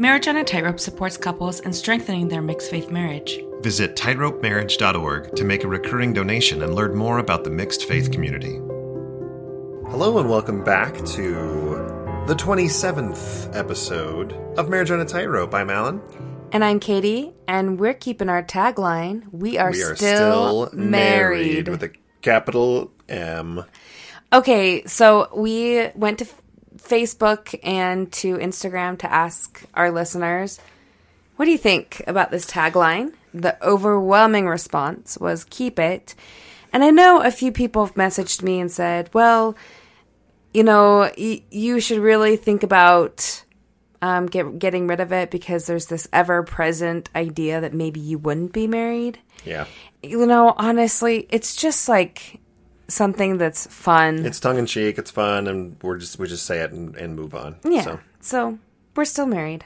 Marriage 0.00 0.28
on 0.28 0.36
a 0.38 0.44
Tightrope 0.44 0.80
supports 0.80 1.18
couples 1.18 1.60
in 1.60 1.74
strengthening 1.74 2.26
their 2.26 2.40
mixed 2.40 2.70
faith 2.70 2.90
marriage. 2.90 3.38
Visit 3.60 3.96
tightropemarriage.org 3.96 5.36
to 5.36 5.44
make 5.44 5.62
a 5.62 5.68
recurring 5.68 6.14
donation 6.14 6.62
and 6.62 6.74
learn 6.74 6.96
more 6.96 7.18
about 7.18 7.44
the 7.44 7.50
mixed 7.50 7.84
faith 7.84 8.10
community. 8.10 8.54
Hello, 9.90 10.18
and 10.18 10.30
welcome 10.30 10.64
back 10.64 10.94
to 11.04 11.34
the 12.26 12.34
27th 12.34 13.54
episode 13.54 14.32
of 14.56 14.70
Marriage 14.70 14.90
on 14.90 15.00
a 15.00 15.04
Tightrope. 15.04 15.52
I'm 15.52 15.68
Allan. 15.68 16.00
And 16.50 16.64
I'm 16.64 16.80
Kattie, 16.80 17.34
and 17.46 17.78
we're 17.78 17.92
keeping 17.92 18.30
our 18.30 18.42
tagline 18.42 19.30
We 19.32 19.58
are, 19.58 19.70
We 19.70 19.82
are 19.82 19.96
still, 19.96 20.68
still 20.68 20.78
married. 20.80 21.68
with 21.68 21.82
a 21.82 21.92
capital 22.22 22.90
M. 23.06 23.66
Okay, 24.32 24.82
so 24.86 25.28
we 25.36 25.88
went 25.94 26.20
to 26.20 26.24
F- 26.24 26.39
Facebook 26.90 27.58
and 27.62 28.10
to 28.12 28.36
Instagram 28.36 28.98
to 28.98 29.12
ask 29.12 29.64
our 29.74 29.90
listeners, 29.90 30.60
what 31.36 31.44
do 31.44 31.52
you 31.52 31.58
think 31.58 32.02
about 32.06 32.30
this 32.30 32.44
tagline? 32.44 33.14
The 33.32 33.56
overwhelming 33.66 34.46
response 34.46 35.16
was 35.18 35.44
keep 35.48 35.78
it. 35.78 36.14
And 36.72 36.84
I 36.84 36.90
know 36.90 37.22
a 37.22 37.30
few 37.30 37.52
people 37.52 37.86
have 37.86 37.94
messaged 37.94 38.42
me 38.42 38.60
and 38.60 38.70
said, 38.70 39.08
well, 39.14 39.56
you 40.52 40.62
know, 40.64 41.10
y- 41.16 41.42
you 41.50 41.80
should 41.80 41.98
really 42.00 42.36
think 42.36 42.62
about 42.62 43.44
um, 44.02 44.26
get- 44.26 44.58
getting 44.58 44.86
rid 44.86 45.00
of 45.00 45.12
it 45.12 45.30
because 45.30 45.66
there's 45.66 45.86
this 45.86 46.08
ever 46.12 46.42
present 46.42 47.08
idea 47.14 47.60
that 47.60 47.74
maybe 47.74 48.00
you 48.00 48.18
wouldn't 48.18 48.52
be 48.52 48.66
married. 48.66 49.18
Yeah. 49.44 49.66
You 50.02 50.26
know, 50.26 50.54
honestly, 50.56 51.26
it's 51.30 51.54
just 51.56 51.88
like 51.88 52.40
something 52.90 53.38
that's 53.38 53.66
fun. 53.66 54.26
It's 54.26 54.40
tongue 54.40 54.58
in 54.58 54.66
cheek, 54.66 54.98
it's 54.98 55.10
fun, 55.10 55.46
and 55.46 55.76
we're 55.82 55.96
just 55.96 56.18
we 56.18 56.28
just 56.28 56.44
say 56.44 56.60
it 56.60 56.72
and, 56.72 56.94
and 56.96 57.16
move 57.16 57.34
on. 57.34 57.56
yeah. 57.64 57.82
So 57.82 58.00
so 58.20 58.58
we're 58.94 59.04
still 59.04 59.26
married. 59.26 59.64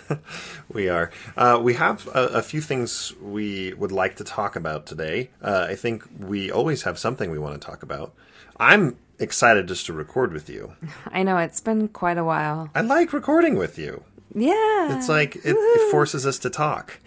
we 0.72 0.88
are. 0.88 1.10
Uh, 1.36 1.58
we 1.62 1.74
have 1.74 2.06
a, 2.08 2.26
a 2.26 2.42
few 2.42 2.60
things 2.60 3.12
we 3.20 3.72
would 3.74 3.92
like 3.92 4.16
to 4.16 4.24
talk 4.24 4.56
about 4.56 4.86
today. 4.86 5.30
Uh, 5.42 5.66
I 5.68 5.74
think 5.74 6.04
we 6.18 6.50
always 6.50 6.82
have 6.82 6.98
something 6.98 7.30
we 7.30 7.38
want 7.38 7.60
to 7.60 7.66
talk 7.66 7.82
about. 7.82 8.14
I'm 8.58 8.96
excited 9.18 9.68
just 9.68 9.86
to 9.86 9.92
record 9.92 10.32
with 10.32 10.48
you. 10.48 10.74
I 11.06 11.22
know 11.22 11.38
it's 11.38 11.60
been 11.60 11.88
quite 11.88 12.18
a 12.18 12.24
while. 12.24 12.70
I 12.74 12.80
like 12.82 13.12
recording 13.12 13.56
with 13.56 13.78
you. 13.78 14.04
Yeah. 14.34 14.96
It's 14.96 15.08
like 15.08 15.36
it, 15.36 15.56
it 15.56 15.90
forces 15.90 16.26
us 16.26 16.38
to 16.40 16.50
talk. 16.50 16.98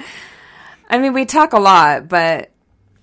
I 0.89 0.97
mean, 0.97 1.13
we 1.13 1.25
talk 1.25 1.53
a 1.53 1.59
lot, 1.59 2.07
but 2.07 2.51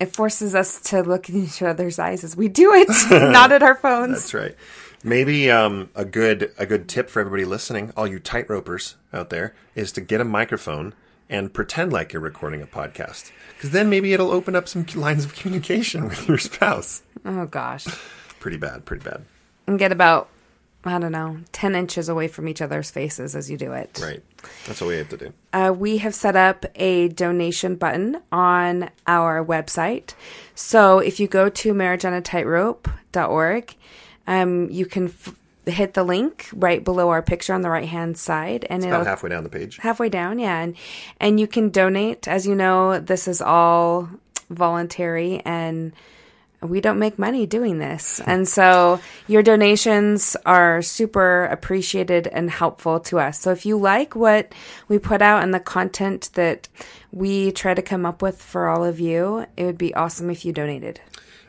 it 0.00 0.14
forces 0.14 0.54
us 0.54 0.80
to 0.82 1.02
look 1.02 1.28
in 1.28 1.36
each 1.36 1.62
other's 1.62 1.98
eyes 1.98 2.24
as 2.24 2.36
we 2.36 2.48
do 2.48 2.72
it, 2.74 2.88
not 3.10 3.52
at 3.52 3.62
our 3.62 3.74
phones. 3.74 4.12
That's 4.30 4.34
right. 4.34 4.56
Maybe 5.02 5.50
um, 5.50 5.90
a 5.94 6.04
good 6.04 6.52
a 6.56 6.64
good 6.64 6.88
tip 6.88 7.10
for 7.10 7.20
everybody 7.20 7.44
listening, 7.44 7.92
all 7.96 8.06
you 8.06 8.18
tightropers 8.18 8.94
out 9.12 9.30
there, 9.30 9.54
is 9.74 9.92
to 9.92 10.00
get 10.00 10.20
a 10.20 10.24
microphone 10.24 10.94
and 11.28 11.52
pretend 11.52 11.92
like 11.92 12.12
you're 12.12 12.22
recording 12.22 12.62
a 12.62 12.66
podcast. 12.66 13.30
Because 13.54 13.70
then 13.70 13.90
maybe 13.90 14.12
it'll 14.12 14.30
open 14.30 14.56
up 14.56 14.68
some 14.68 14.86
lines 14.94 15.24
of 15.24 15.34
communication 15.34 16.04
with 16.08 16.26
your 16.28 16.38
spouse. 16.38 17.02
Oh 17.24 17.46
gosh. 17.46 17.86
Pretty 18.40 18.56
bad, 18.56 18.84
pretty 18.84 19.04
bad. 19.04 19.24
And 19.66 19.78
get 19.78 19.92
about 19.92 20.28
I 20.86 20.98
don't 20.98 21.12
know, 21.12 21.38
10 21.52 21.74
inches 21.74 22.10
away 22.10 22.28
from 22.28 22.46
each 22.46 22.60
other's 22.60 22.90
faces 22.90 23.34
as 23.34 23.50
you 23.50 23.56
do 23.56 23.72
it. 23.72 23.98
Right. 24.02 24.22
That's 24.66 24.82
what 24.82 24.88
we 24.88 24.96
have 24.98 25.08
to 25.08 25.16
do. 25.16 25.32
Uh, 25.52 25.72
we 25.74 25.96
have 25.98 26.14
set 26.14 26.36
up 26.36 26.66
a 26.74 27.08
donation 27.08 27.76
button 27.76 28.18
on 28.30 28.90
our 29.06 29.42
website. 29.42 30.12
So 30.54 30.98
if 30.98 31.18
you 31.20 31.26
go 31.26 31.48
to 31.48 31.72
marriageonatightrope.org, 31.74 33.74
um, 34.26 34.70
you 34.70 34.86
can 34.86 35.06
f- 35.06 35.34
hit 35.66 35.94
the 35.94 36.04
link 36.04 36.48
right 36.54 36.82
below 36.84 37.10
our 37.10 37.22
picture 37.22 37.54
on 37.54 37.62
the 37.62 37.70
right 37.70 37.88
hand 37.88 38.18
side, 38.18 38.66
and 38.68 38.82
it's 38.82 38.86
About 38.86 39.06
halfway 39.06 39.30
down 39.30 39.44
the 39.44 39.50
page. 39.50 39.78
halfway 39.78 40.08
down, 40.08 40.38
yeah, 40.38 40.60
and 40.60 40.76
and 41.20 41.40
you 41.40 41.46
can 41.46 41.70
donate. 41.70 42.28
As 42.28 42.46
you 42.46 42.54
know, 42.54 42.98
this 43.00 43.28
is 43.28 43.40
all 43.40 44.08
voluntary 44.50 45.40
and. 45.44 45.92
We 46.64 46.80
don't 46.80 46.98
make 46.98 47.18
money 47.18 47.46
doing 47.46 47.78
this. 47.78 48.20
And 48.34 48.48
so 48.48 49.00
your 49.28 49.42
donations 49.42 50.36
are 50.44 50.82
super 50.82 51.44
appreciated 51.44 52.26
and 52.26 52.50
helpful 52.50 53.00
to 53.00 53.20
us. 53.20 53.38
So 53.38 53.52
if 53.52 53.64
you 53.64 53.78
like 53.78 54.16
what 54.16 54.52
we 54.88 54.98
put 54.98 55.22
out 55.22 55.42
and 55.42 55.54
the 55.54 55.60
content 55.60 56.30
that 56.34 56.68
we 57.12 57.52
try 57.52 57.74
to 57.74 57.82
come 57.82 58.04
up 58.04 58.22
with 58.22 58.40
for 58.42 58.66
all 58.68 58.84
of 58.84 58.98
you, 58.98 59.46
it 59.56 59.64
would 59.64 59.78
be 59.78 59.94
awesome 59.94 60.30
if 60.30 60.44
you 60.44 60.52
donated. 60.52 61.00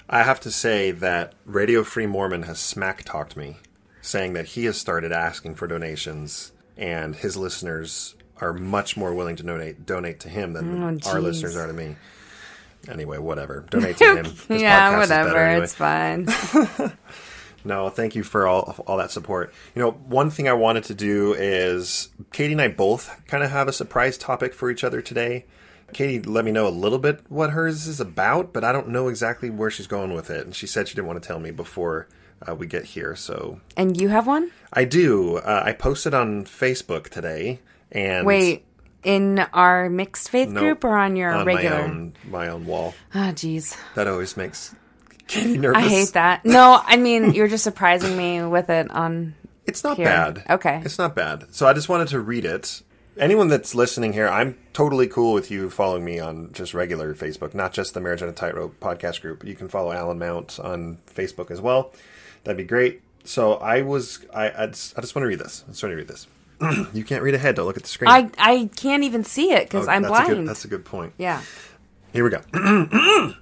I 0.09 0.23
have 0.23 0.39
to 0.41 0.51
say 0.51 0.91
that 0.91 1.33
Radio 1.45 1.83
Free 1.83 2.05
Mormon 2.05 2.43
has 2.43 2.59
smack 2.59 3.03
talked 3.03 3.35
me, 3.35 3.57
saying 4.01 4.33
that 4.33 4.45
he 4.45 4.65
has 4.65 4.77
started 4.77 5.11
asking 5.11 5.55
for 5.55 5.65
donations, 5.65 6.51
and 6.77 7.15
his 7.15 7.35
listeners 7.35 8.15
are 8.41 8.53
much 8.53 8.97
more 8.97 9.13
willing 9.13 9.35
to 9.37 9.43
donate 9.43 9.85
donate 9.85 10.19
to 10.21 10.29
him 10.29 10.53
than 10.53 10.83
Oh, 10.83 11.09
our 11.09 11.21
listeners 11.21 11.55
are 11.55 11.67
to 11.67 11.73
me. 11.73 11.95
Anyway, 12.91 13.17
whatever. 13.17 13.65
Donate 13.69 13.97
to 13.97 14.15
him. 14.23 14.25
Yeah, 14.49 14.91
podcast 14.91 15.03
is 15.03 15.09
better 15.09 15.23
whatever. 15.29 15.45
anyway. 15.45 15.63
It's 15.63 15.73
fine. 15.73 16.91
No, 17.67 17.89
thank 17.89 18.13
you 18.15 18.21
for 18.23 18.47
all 18.47 18.75
all 18.85 18.97
that 18.97 19.09
support. 19.09 19.51
You 19.73 19.81
know, 19.81 19.91
one 19.91 20.29
thing 20.29 20.47
I 20.47 20.53
wanted 20.53 20.83
to 20.85 20.93
do 20.93 21.33
is 21.33 22.09
Kattie 22.31 22.51
and 22.51 22.61
I 22.61 22.67
both 22.67 23.09
kind 23.25 23.43
of 23.43 23.49
have 23.49 23.67
a 23.67 23.73
surprise 23.73 24.19
topic 24.19 24.53
for 24.53 24.69
each 24.69 24.83
other 24.83 25.01
today. 25.01 25.45
Kattie 25.91 26.21
let 26.21 26.45
me 26.45 26.51
know 26.51 26.67
a 26.67 26.69
little 26.69 26.99
bit 26.99 27.21
what 27.27 27.49
hers 27.51 27.87
is 27.87 27.99
about, 27.99 28.53
but 28.53 28.63
I 28.63 28.71
don't 28.71 28.89
know 28.89 29.07
exactly 29.07 29.49
where 29.49 29.71
she's 29.71 29.87
going 29.87 30.13
with 30.13 30.29
it. 30.29 30.45
And 30.45 30.53
she 30.55 30.67
said 30.67 30.87
she 30.87 30.93
didn't 30.93 31.07
want 31.07 31.21
to 31.21 31.27
tell 31.27 31.39
me 31.39 31.49
before 31.49 32.07
uh, 32.47 32.53
we 32.53 32.67
get 32.67 32.85
here. 32.85 33.15
So 33.15 33.59
and 33.75 33.99
you 33.99 34.09
have 34.09 34.27
one? 34.27 34.51
I 34.71 34.85
do. 34.85 35.37
Uh, 35.37 35.63
I 35.65 35.71
posted 35.73 36.13
on 36.13 36.45
Facebook 36.45 37.09
today, 37.09 37.61
and 37.91 38.27
Wait, 38.27 38.63
in 39.05 39.39
our 39.53 39.89
mixed 39.89 40.29
faith 40.29 40.49
No, 40.49 40.59
group 40.59 40.83
or 40.83 40.97
on 40.97 41.15
your 41.15 41.31
on 41.31 41.45
regular? 41.45 41.77
my 41.77 41.83
own 41.83 42.13
my 42.29 42.47
own 42.49 42.65
wall. 42.65 42.93
Oh, 43.13 43.19
jeez. 43.33 43.77
That 43.95 44.07
always 44.07 44.35
makes 44.35 44.75
Kattie 45.27 45.57
nervous. 45.57 45.83
I 45.83 45.87
hate 45.87 46.13
that. 46.13 46.43
No, 46.45 46.81
I 46.85 46.97
mean, 46.97 47.31
you're 47.35 47.47
just 47.47 47.63
surprising 47.63 48.17
me 48.17 48.43
with 48.43 48.69
it 48.69 48.91
on. 48.91 49.35
It's 49.65 49.83
not 49.83 49.97
Here. 49.97 50.05
bad. 50.05 50.43
Okay. 50.49 50.81
It's 50.83 50.97
not 50.97 51.15
bad. 51.15 51.45
So 51.53 51.67
I 51.67 51.73
just 51.73 51.89
wanted 51.89 52.09
to 52.09 52.19
read 52.19 52.45
it. 52.45 52.81
Anyone 53.17 53.47
that's 53.47 53.73
listening 53.73 54.11
here, 54.13 54.27
I'm 54.27 54.57
totally 54.73 55.07
cool 55.07 55.33
with 55.33 55.49
you 55.49 55.69
following 55.69 56.03
me 56.03 56.19
on 56.19 56.51
just 56.51 56.73
regular 56.73 57.15
Facebook, 57.15 57.53
not 57.53 57.71
just 57.71 57.93
the 57.93 58.01
Marriage 58.01 58.21
on 58.21 58.27
a 58.29 58.33
Tightrope 58.33 58.79
podcast 58.81 59.21
group. 59.21 59.43
You 59.45 59.55
can 59.55 59.69
follow 59.69 59.91
Allan 59.93 60.19
Mount 60.19 60.59
on 60.59 60.97
Facebook 61.07 61.49
as 61.49 61.61
well. 61.61 61.93
That'd 62.43 62.57
be 62.57 62.65
great. 62.65 63.01
So 63.23 63.53
I 63.53 63.81
was, 63.81 64.19
I, 64.33 64.51
I 64.63 64.67
just, 64.67 64.97
I 64.97 65.01
just 65.01 65.15
want 65.15 65.23
to 65.23 65.27
read 65.27 65.39
this. 65.39 65.63
I 65.65 65.71
just 65.71 65.81
want 65.81 65.93
to 65.93 65.95
read 65.97 66.07
this. 66.09 66.27
you 66.93 67.03
can't 67.03 67.23
read 67.23 67.33
ahead. 67.35 67.55
Don't 67.55 67.65
look 67.65 67.77
at 67.77 67.83
the 67.83 67.89
screen. 67.89 68.09
I 68.09 68.29
I 68.37 68.69
can't 68.75 69.03
even 69.03 69.23
see 69.23 69.51
it 69.51 69.63
because 69.67 69.87
Oh, 69.87 69.91
I'm 69.91 70.01
that's 70.03 70.11
blind. 70.11 70.31
A 70.31 70.35
good, 70.35 70.47
that's 70.47 70.65
a 70.65 70.67
good 70.69 70.85
point. 70.85 71.13
yeah. 71.17 71.41
Here 72.13 72.23
we 72.23 72.29
go. 72.29 72.41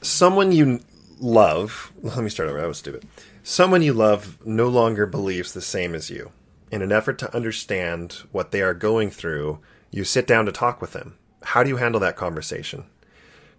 Someone 0.00 0.52
you 0.52 0.80
love, 1.20 1.92
let 2.02 2.18
me 2.22 2.28
start 2.28 2.48
over, 2.48 2.60
that 2.60 2.66
was 2.68 2.78
stupid. 2.78 3.06
Someone 3.42 3.82
you 3.82 3.92
love 3.92 4.38
no 4.44 4.68
longer 4.68 5.06
believes 5.06 5.52
the 5.52 5.60
same 5.60 5.94
as 5.94 6.10
you. 6.10 6.32
In 6.70 6.82
an 6.82 6.92
effort 6.92 7.18
to 7.20 7.34
understand 7.34 8.22
what 8.32 8.50
they 8.50 8.60
are 8.60 8.74
going 8.74 9.10
through, 9.10 9.60
you 9.90 10.04
sit 10.04 10.26
down 10.26 10.46
to 10.46 10.52
talk 10.52 10.80
with 10.80 10.92
them. 10.92 11.16
How 11.42 11.62
do 11.62 11.68
you 11.68 11.76
handle 11.76 12.00
that 12.00 12.16
conversation? 12.16 12.84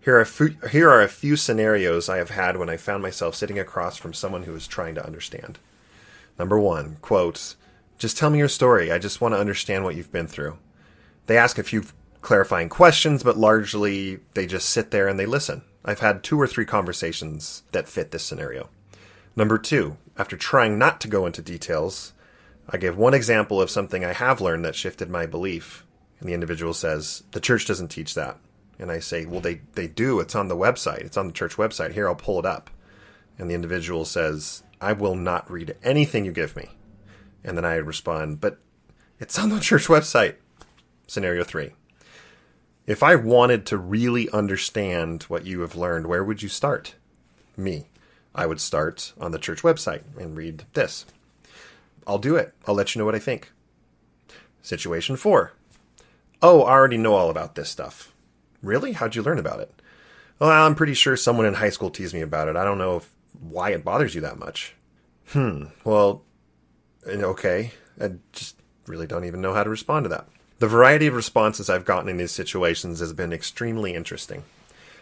Here 0.02 0.17
are, 0.17 0.22
a 0.22 0.25
few, 0.25 0.56
here 0.72 0.90
are 0.90 1.02
a 1.02 1.07
few 1.07 1.35
scenarios 1.35 2.09
I 2.09 2.17
have 2.17 2.29
had 2.31 2.57
when 2.57 2.69
I 2.69 2.78
found 2.78 3.02
myself 3.02 3.34
sitting 3.34 3.57
across 3.57 3.97
from 3.97 4.13
someone 4.13 4.44
who 4.44 4.53
is 4.53 4.67
trying 4.67 4.94
to 4.96 5.06
understand. 5.06 5.57
Number 6.38 6.59
one, 6.59 6.97
quote, 7.02 7.56
just 7.97 8.17
tell 8.17 8.29
me 8.29 8.39
your 8.39 8.50
story. 8.50 8.91
I 8.91 9.00
just 9.00 9.22
want 9.22 9.33
to 9.33 9.39
understand 9.39 9.83
what 9.83 9.95
you've 9.95 10.11
been 10.11 10.28
through. 10.28 10.57
They 11.28 11.38
ask 11.38 11.57
a 11.57 11.63
few 11.63 11.83
clarifying 12.22 12.69
questions, 12.69 13.23
but 13.23 13.38
largely 13.38 14.19
they 14.33 14.45
just 14.47 14.69
sit 14.69 14.91
there 14.91 15.07
and 15.07 15.19
they 15.19 15.25
listen. 15.25 15.63
I've 15.83 16.00
had 16.00 16.23
two 16.23 16.39
or 16.39 16.47
three 16.47 16.66
conversations 16.66 17.63
that 17.72 17.88
fit 17.88 18.11
this 18.11 18.23
scenario. 18.23 18.69
Number 19.35 19.57
two, 19.57 19.97
after 20.17 20.35
trying 20.35 20.78
not 20.78 21.00
to 21.01 21.07
go 21.07 21.25
into 21.25 21.41
details, 21.41 22.13
I 22.69 22.78
give 22.78 22.97
one 22.97 23.13
example 23.13 23.61
of 23.61 23.69
something 23.69 24.03
I 24.03 24.13
have 24.13 24.41
learned 24.41 24.66
that 24.66 24.75
shifted 24.75 25.09
my 25.09 25.25
belief. 25.25 25.85
And 26.20 26.28
the 26.28 26.34
individual 26.34 26.73
says, 26.73 27.23
The 27.31 27.40
church 27.40 27.66
doesn't 27.66 27.90
teach 27.90 28.16
that. 28.16 28.37
And 28.79 28.91
I 28.91 28.99
say, 28.99 29.25
Well, 29.25 29.41
they, 29.41 29.61
they 29.73 29.87
do. 29.87 30.20
It's 30.20 30.35
on 30.35 30.47
the 30.47 30.55
website. 30.55 31.02
It's 31.02 31.17
on 31.17 31.28
the 31.28 31.34
church 31.34 31.58
website. 31.58 31.93
Here, 31.93 32.08
I'll 32.08 32.16
pull 32.16 32.40
it 32.40 32.46
up. 32.46 32.70
And 33.37 33.49
the 33.49 33.55
individual 33.55 34.05
says, 34.05 34.64
I 34.81 34.93
will 34.93 35.16
not 35.16 35.52
read 35.52 35.75
anything 35.84 36.25
you 36.25 36.31
give 36.31 36.55
me. 36.55 36.70
And 37.46 37.56
then 37.56 37.64
I 37.64 37.76
respond, 37.76 38.42
But 38.42 38.58
it's 39.20 39.40
on 39.40 39.50
the 39.50 39.59
church 39.59 39.86
website. 39.86 40.36
Scenario 41.08 41.44
three. 41.44 41.72
If 42.88 43.03
I 43.03 43.16
wanted 43.16 43.66
to 43.68 43.78
really 43.78 44.30
understand 44.32 45.24
what 45.24 45.46
you 45.46 45.62
have 45.62 45.76
learned, 45.76 46.08
where 46.08 46.24
would 46.24 46.42
you 46.42 46.50
start? 46.50 46.96
Me. 47.56 47.88
I 48.34 48.47
would 48.47 48.59
start 48.59 49.14
on 49.20 49.32
the 49.32 49.40
church 49.40 49.62
website 49.62 50.03
and 50.20 50.36
read 50.36 50.66
this. 50.74 51.06
I'll 52.06 52.18
do 52.18 52.36
it. 52.36 52.53
I'll 52.68 52.76
let 52.76 52.94
you 52.94 53.00
know 53.00 53.06
what 53.06 53.16
I 53.16 53.20
think. 53.20 53.52
Situation 54.62 55.16
four. 55.16 55.53
Oh, 56.42 56.64
I 56.64 56.72
already 56.72 56.97
know 56.97 57.14
all 57.14 57.30
about 57.30 57.56
this 57.56 57.70
stuff. 57.70 58.12
Really? 58.62 58.94
How'd 58.94 59.16
you 59.16 59.22
learn 59.22 59.40
about 59.40 59.59
it? 59.59 59.72
Well, 60.40 60.50
I'm 60.50 60.76
pretty 60.76 60.96
sure 60.96 61.16
someone 61.16 61.46
in 61.46 61.53
high 61.53 61.70
school 61.70 61.90
teased 61.92 62.14
me 62.14 62.22
about 62.22 62.47
it. 62.47 62.56
I 62.56 62.66
don't 62.66 62.78
know 62.78 62.97
if, 62.97 63.09
why 63.40 63.70
it 63.70 63.86
bothers 63.86 64.16
you 64.16 64.22
that 64.22 64.38
much. 64.38 64.76
Hmm. 65.30 65.66
Well, 65.84 66.24
and 67.05 67.23
okay. 67.23 67.72
I 67.99 68.11
just 68.34 68.57
really 68.87 69.07
don't 69.07 69.25
even 69.25 69.41
know 69.41 69.53
how 69.53 69.63
to 69.63 69.69
respond 69.69 70.05
to 70.05 70.09
that. 70.09 70.28
The 70.59 70.67
variety 70.67 71.07
of 71.07 71.16
responses 71.16 71.69
I've 71.69 71.85
gotten 71.85 72.09
in 72.09 72.17
these 72.17 72.31
situations 72.31 72.99
has 72.99 73.13
been 73.13 73.34
extremely 73.34 73.93
interesting. 73.93 74.43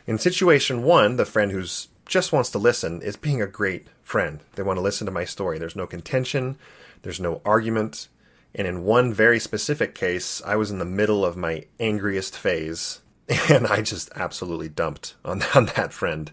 In 0.07 0.17
situation 0.17 0.83
one, 0.83 1.15
the 1.15 1.25
friend 1.25 1.51
who's 1.51 1.89
just 2.05 2.33
wants 2.33 2.49
to 2.51 2.57
listen 2.57 3.01
is 3.01 3.15
being 3.15 3.41
a 3.41 3.47
great 3.47 3.87
friend. 4.01 4.39
They 4.55 4.63
want 4.63 4.77
to 4.77 4.81
listen 4.81 5.05
to 5.05 5.11
my 5.11 5.25
story. 5.25 5.57
There's 5.57 5.75
no 5.75 5.87
contention, 5.87 6.57
there's 7.03 7.19
no 7.19 7.41
argument. 7.45 8.07
And 8.55 8.67
in 8.67 8.83
one 8.83 9.13
very 9.13 9.39
specific 9.39 9.95
case, 9.95 10.41
I 10.45 10.55
was 10.55 10.69
in 10.69 10.79
the 10.79 10.85
middle 10.85 11.25
of 11.25 11.37
my 11.37 11.65
angriest 11.79 12.37
phase 12.37 13.01
and 13.49 13.67
I 13.67 13.81
just 13.81 14.11
absolutely 14.15 14.69
dumped 14.69 15.15
on, 15.23 15.43
on 15.55 15.67
that 15.77 15.93
friend. 15.93 16.31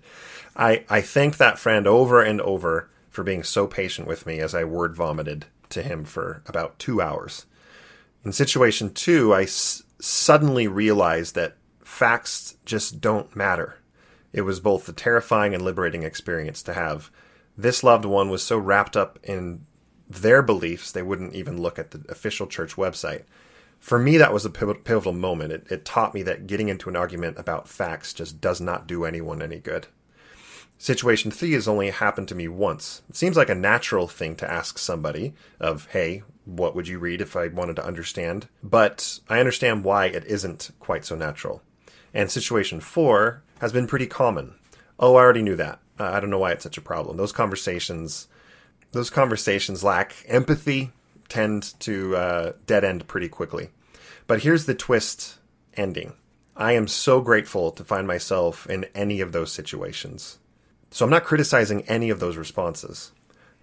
I, 0.56 0.84
I 0.88 1.00
thanked 1.00 1.38
that 1.38 1.58
friend 1.58 1.86
over 1.86 2.20
and 2.22 2.40
over 2.40 2.88
for 3.10 3.22
being 3.22 3.42
so 3.42 3.66
patient 3.66 4.06
with 4.06 4.26
me 4.26 4.40
as 4.40 4.54
I 4.54 4.64
word 4.64 4.94
vomited 4.94 5.46
to 5.70 5.82
him 5.82 6.04
for 6.04 6.42
about 6.46 6.78
two 6.78 7.00
hours. 7.00 7.46
In 8.24 8.32
situation 8.32 8.92
two, 8.92 9.32
I 9.32 9.42
s- 9.42 9.82
suddenly 10.00 10.68
realized 10.68 11.34
that 11.34 11.56
facts 11.82 12.56
just 12.64 13.00
don't 13.00 13.34
matter. 13.34 13.78
It 14.32 14.42
was 14.42 14.60
both 14.60 14.88
a 14.88 14.92
terrifying 14.92 15.54
and 15.54 15.64
liberating 15.64 16.02
experience 16.02 16.62
to 16.64 16.74
have. 16.74 17.10
This 17.56 17.82
loved 17.82 18.04
one 18.04 18.30
was 18.30 18.42
so 18.42 18.58
wrapped 18.58 18.96
up 18.96 19.18
in 19.22 19.64
their 20.08 20.42
beliefs, 20.42 20.90
they 20.90 21.02
wouldn't 21.02 21.34
even 21.34 21.62
look 21.62 21.78
at 21.78 21.92
the 21.92 22.04
official 22.08 22.48
church 22.48 22.74
website. 22.74 23.22
For 23.78 23.98
me, 23.98 24.18
that 24.18 24.32
was 24.32 24.44
a 24.44 24.50
pivotal 24.50 25.12
moment. 25.12 25.52
It, 25.52 25.66
it 25.70 25.84
taught 25.84 26.14
me 26.14 26.22
that 26.24 26.48
getting 26.48 26.68
into 26.68 26.88
an 26.88 26.96
argument 26.96 27.38
about 27.38 27.68
facts 27.68 28.12
just 28.12 28.40
does 28.40 28.60
not 28.60 28.86
do 28.86 29.04
anyone 29.04 29.40
any 29.40 29.58
good. 29.58 29.86
Situation 30.82 31.30
three 31.30 31.52
has 31.52 31.68
only 31.68 31.90
happened 31.90 32.26
to 32.28 32.34
me 32.34 32.48
once. 32.48 33.02
It 33.10 33.14
seems 33.14 33.36
like 33.36 33.50
a 33.50 33.54
natural 33.54 34.08
thing 34.08 34.34
to 34.36 34.50
ask 34.50 34.78
somebody 34.78 35.34
of, 35.60 35.86
hey, 35.90 36.22
what 36.46 36.74
would 36.74 36.88
you 36.88 36.98
read 36.98 37.20
if 37.20 37.36
I 37.36 37.48
wanted 37.48 37.76
to 37.76 37.84
understand? 37.84 38.48
But 38.62 39.20
I 39.28 39.40
understand 39.40 39.84
why 39.84 40.06
it 40.06 40.24
isn't 40.24 40.70
quite 40.80 41.04
so 41.04 41.16
natural. 41.16 41.60
And 42.14 42.30
situation 42.30 42.80
four 42.80 43.42
has 43.60 43.74
been 43.74 43.86
pretty 43.86 44.06
common. 44.06 44.54
Oh, 44.98 45.16
I 45.16 45.20
already 45.20 45.42
knew 45.42 45.54
that. 45.56 45.80
Uh, 45.98 46.04
I 46.04 46.18
don't 46.18 46.30
know 46.30 46.38
why 46.38 46.52
it's 46.52 46.62
such 46.62 46.78
a 46.78 46.80
problem. 46.82 47.18
Those 47.18 47.30
conversations, 47.30 48.26
those 48.92 49.10
conversations 49.10 49.84
lack 49.84 50.24
empathy, 50.28 50.92
tend 51.28 51.78
to 51.80 52.16
uh, 52.16 52.52
dead 52.64 52.84
end 52.84 53.06
pretty 53.06 53.28
quickly. 53.28 53.68
But 54.26 54.44
here's 54.44 54.64
the 54.64 54.74
twist 54.74 55.40
ending. 55.74 56.14
I 56.56 56.72
am 56.72 56.88
so 56.88 57.20
grateful 57.20 57.70
to 57.72 57.84
find 57.84 58.06
myself 58.06 58.66
in 58.66 58.86
any 58.94 59.20
of 59.20 59.32
those 59.32 59.52
situations. 59.52 60.38
So 60.90 61.04
I'm 61.04 61.10
not 61.10 61.24
criticizing 61.24 61.82
any 61.82 62.10
of 62.10 62.20
those 62.20 62.36
responses. 62.36 63.12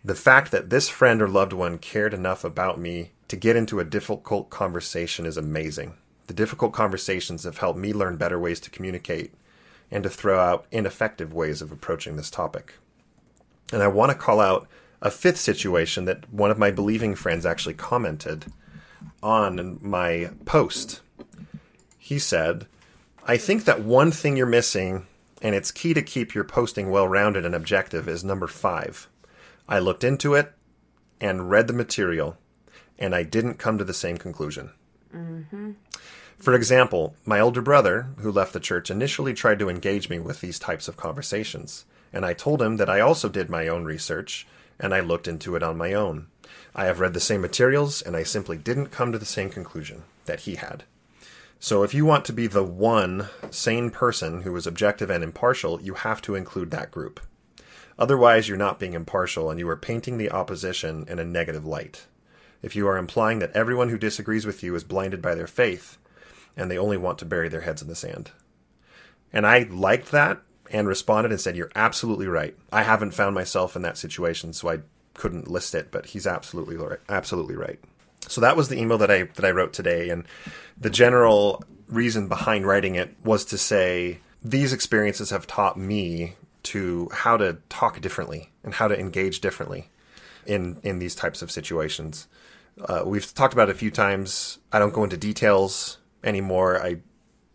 The 0.04 0.16
fact 0.16 0.52
that 0.52 0.70
this 0.70 0.88
friend 0.88 1.22
or 1.22 1.28
loved 1.28 1.54
one 1.54 1.78
cared 1.78 2.14
enough 2.14 2.44
about 2.44 2.80
me 2.80 3.12
to 3.28 3.36
get 3.36 3.58
into 3.58 3.80
a 3.80 3.86
difficult 3.86 4.50
conversation 4.50 5.26
is 5.26 5.36
amazing. 5.36 5.96
The 6.28 6.34
difficult 6.34 6.72
conversations 6.74 7.44
have 7.44 7.58
helped 7.58 7.80
me 7.80 7.94
learn 7.94 8.16
better 8.16 8.40
ways 8.40 8.60
to 8.62 8.70
communicate 8.70 9.34
and 9.92 10.04
to 10.04 10.10
throw 10.10 10.40
out 10.40 10.66
ineffective 10.72 11.34
ways 11.34 11.62
of 11.62 11.72
approaching 11.72 12.16
this 12.16 12.30
topic. 12.30 12.76
And 13.74 13.84
I 13.84 13.88
want 13.88 14.12
to 14.12 14.18
call 14.18 14.40
out 14.40 14.68
a 15.02 15.12
fifth 15.12 15.38
situation 15.38 16.06
that 16.06 16.32
one 16.32 16.52
of 16.52 16.58
my 16.58 16.72
believing 16.72 17.16
friends 17.16 17.46
actually 17.46 17.76
commented 17.76 18.46
on 19.22 19.80
my 19.82 20.32
post. 20.46 21.02
He 21.98 22.20
said, 22.20 22.68
I 23.26 23.38
think 23.38 23.66
that 23.66 23.82
one 23.82 24.12
thing 24.12 24.38
you're 24.38 24.46
missing 24.46 25.06
and 25.42 25.56
it's 25.56 25.72
key 25.72 25.94
to 25.94 26.02
keep 26.02 26.34
your 26.34 26.44
posting 26.44 26.90
well 26.90 27.08
rounded 27.08 27.46
and 27.46 27.56
objective 27.56 28.08
is 28.08 28.24
number 28.24 28.48
five. 28.48 29.08
I 29.68 29.80
looked 29.80 30.04
into 30.04 30.34
it 30.34 30.54
and 31.20 31.50
read 31.50 31.68
the 31.68 31.74
material, 31.74 32.38
and 32.98 33.14
I 33.14 33.24
didn't 33.24 33.60
come 33.60 33.78
to 33.78 33.84
the 33.84 33.94
same 33.94 34.18
conclusion. 34.18 34.72
Mm-hmm. 35.14 35.72
For 36.38 36.54
example, 36.54 37.16
my 37.26 37.40
older 37.40 37.62
brother, 37.62 38.10
who 38.20 38.32
left 38.32 38.54
the 38.54 38.60
church, 38.60 38.92
initially 38.92 39.34
tried 39.34 39.60
to 39.60 39.70
engage 39.70 40.10
me 40.10 40.20
with 40.20 40.42
these 40.42 40.60
types 40.60 40.88
of 40.88 40.98
conversations, 40.98 41.86
and 42.14 42.26
I 42.26 42.34
told 42.34 42.62
him 42.62 42.78
that 42.78 42.90
I 42.90 43.00
also 43.00 43.28
did 43.30 43.50
my 43.50 43.68
own 43.68 43.86
research 43.86 44.48
and 44.80 44.94
I 44.94 45.00
looked 45.00 45.28
into 45.28 45.56
it 45.56 45.64
on 45.64 45.78
my 45.78 45.94
own. 45.94 46.28
I 46.76 46.86
have 46.86 47.00
read 47.00 47.14
the 47.14 47.20
same 47.20 47.42
materials, 47.42 48.02
and 48.02 48.16
I 48.16 48.24
simply 48.24 48.58
didn't 48.58 48.88
come 48.88 49.12
to 49.12 49.18
the 49.18 49.26
same 49.26 49.50
conclusion 49.50 50.04
that 50.26 50.42
he 50.42 50.56
had. 50.56 50.84
So 51.60 51.84
if 51.84 51.94
you 51.94 52.06
want 52.06 52.24
to 52.26 52.34
be 52.34 52.48
the 52.48 52.64
one 52.64 53.30
sane 53.50 53.90
person 53.90 54.44
who 54.44 54.56
is 54.56 54.68
objective 54.68 55.10
and 55.10 55.24
impartial, 55.24 55.82
you 55.82 55.96
have 55.96 56.22
to 56.24 56.36
include 56.36 56.72
that 56.72 56.92
group. 56.92 57.20
Otherwise, 57.98 58.48
you're 58.48 58.58
not 58.58 58.80
being 58.80 58.94
impartial 58.94 59.50
and 59.50 59.60
you 59.60 59.68
are 59.70 59.76
painting 59.76 60.18
the 60.18 60.30
opposition 60.30 61.06
in 61.08 61.18
a 61.18 61.26
negative 61.26 61.66
light. 61.66 62.06
If 62.62 62.76
you 62.76 62.88
are 62.88 62.98
implying 62.98 63.40
that 63.40 63.56
everyone 63.56 63.90
who 63.90 63.98
disagrees 63.98 64.46
with 64.46 64.62
you 64.62 64.76
is 64.76 64.84
blinded 64.84 65.22
by 65.22 65.34
their 65.34 65.48
faith 65.48 65.98
and 66.56 66.70
they 66.70 66.78
only 66.78 66.98
want 66.98 67.18
to 67.20 67.26
bury 67.26 67.50
their 67.50 67.62
heads 67.62 67.82
in 67.82 67.88
the 67.88 67.96
sand. 67.96 68.32
And 69.34 69.46
I 69.46 69.64
liked 69.64 70.12
that 70.12 70.42
and 70.72 70.88
responded 70.88 71.32
and 71.32 71.42
said, 71.42 71.56
You're 71.56 71.72
absolutely 71.76 72.28
right. 72.28 72.56
I 72.72 72.84
haven't 72.84 73.12
found 73.12 73.36
myself 73.36 73.76
in 73.76 73.82
that 73.82 73.98
situation, 73.98 74.54
so 74.54 74.70
I 74.70 74.80
couldn't 75.14 75.50
list 75.50 75.76
it, 75.76 75.92
but 75.92 76.08
he's 76.08 76.28
absolutely 76.28 76.76
right. 76.76 77.00
Absolutely 77.10 77.56
right. 77.56 77.80
So 78.28 78.42
that 78.42 78.58
was 78.58 78.70
the 78.70 78.78
email 78.78 78.98
that 78.98 79.12
I 79.12 79.24
that 79.24 79.46
I 79.46 79.52
wrote 79.52 79.74
today, 79.74 80.10
and 80.10 80.26
the 80.80 80.90
general 80.90 81.64
reason 81.88 82.28
behind 82.28 82.68
writing 82.68 82.96
it 82.96 83.16
was 83.24 83.46
to 83.46 83.58
say 83.58 84.20
these 84.44 84.74
experiences 84.74 85.30
have 85.30 85.48
taught 85.48 85.78
me 85.78 86.36
to 86.64 87.10
how 87.14 87.38
to 87.38 87.58
talk 87.70 88.02
differently 88.02 88.50
and 88.64 88.74
how 88.74 88.88
to 88.88 89.00
engage 89.00 89.40
differently 89.40 89.90
in 90.46 90.80
in 90.84 91.00
these 91.00 91.16
types 91.16 91.42
of 91.42 91.52
situations. 91.52 92.28
Uh, 92.86 93.04
we've 93.06 93.34
talked 93.34 93.54
about 93.54 93.70
it 93.70 93.76
a 93.76 93.78
few 93.78 93.90
times. 93.90 94.60
I 94.72 94.80
don't 94.80 94.94
go 94.94 95.04
into 95.04 95.18
details 95.18 95.98
anymore. 96.24 96.82
I 96.82 96.98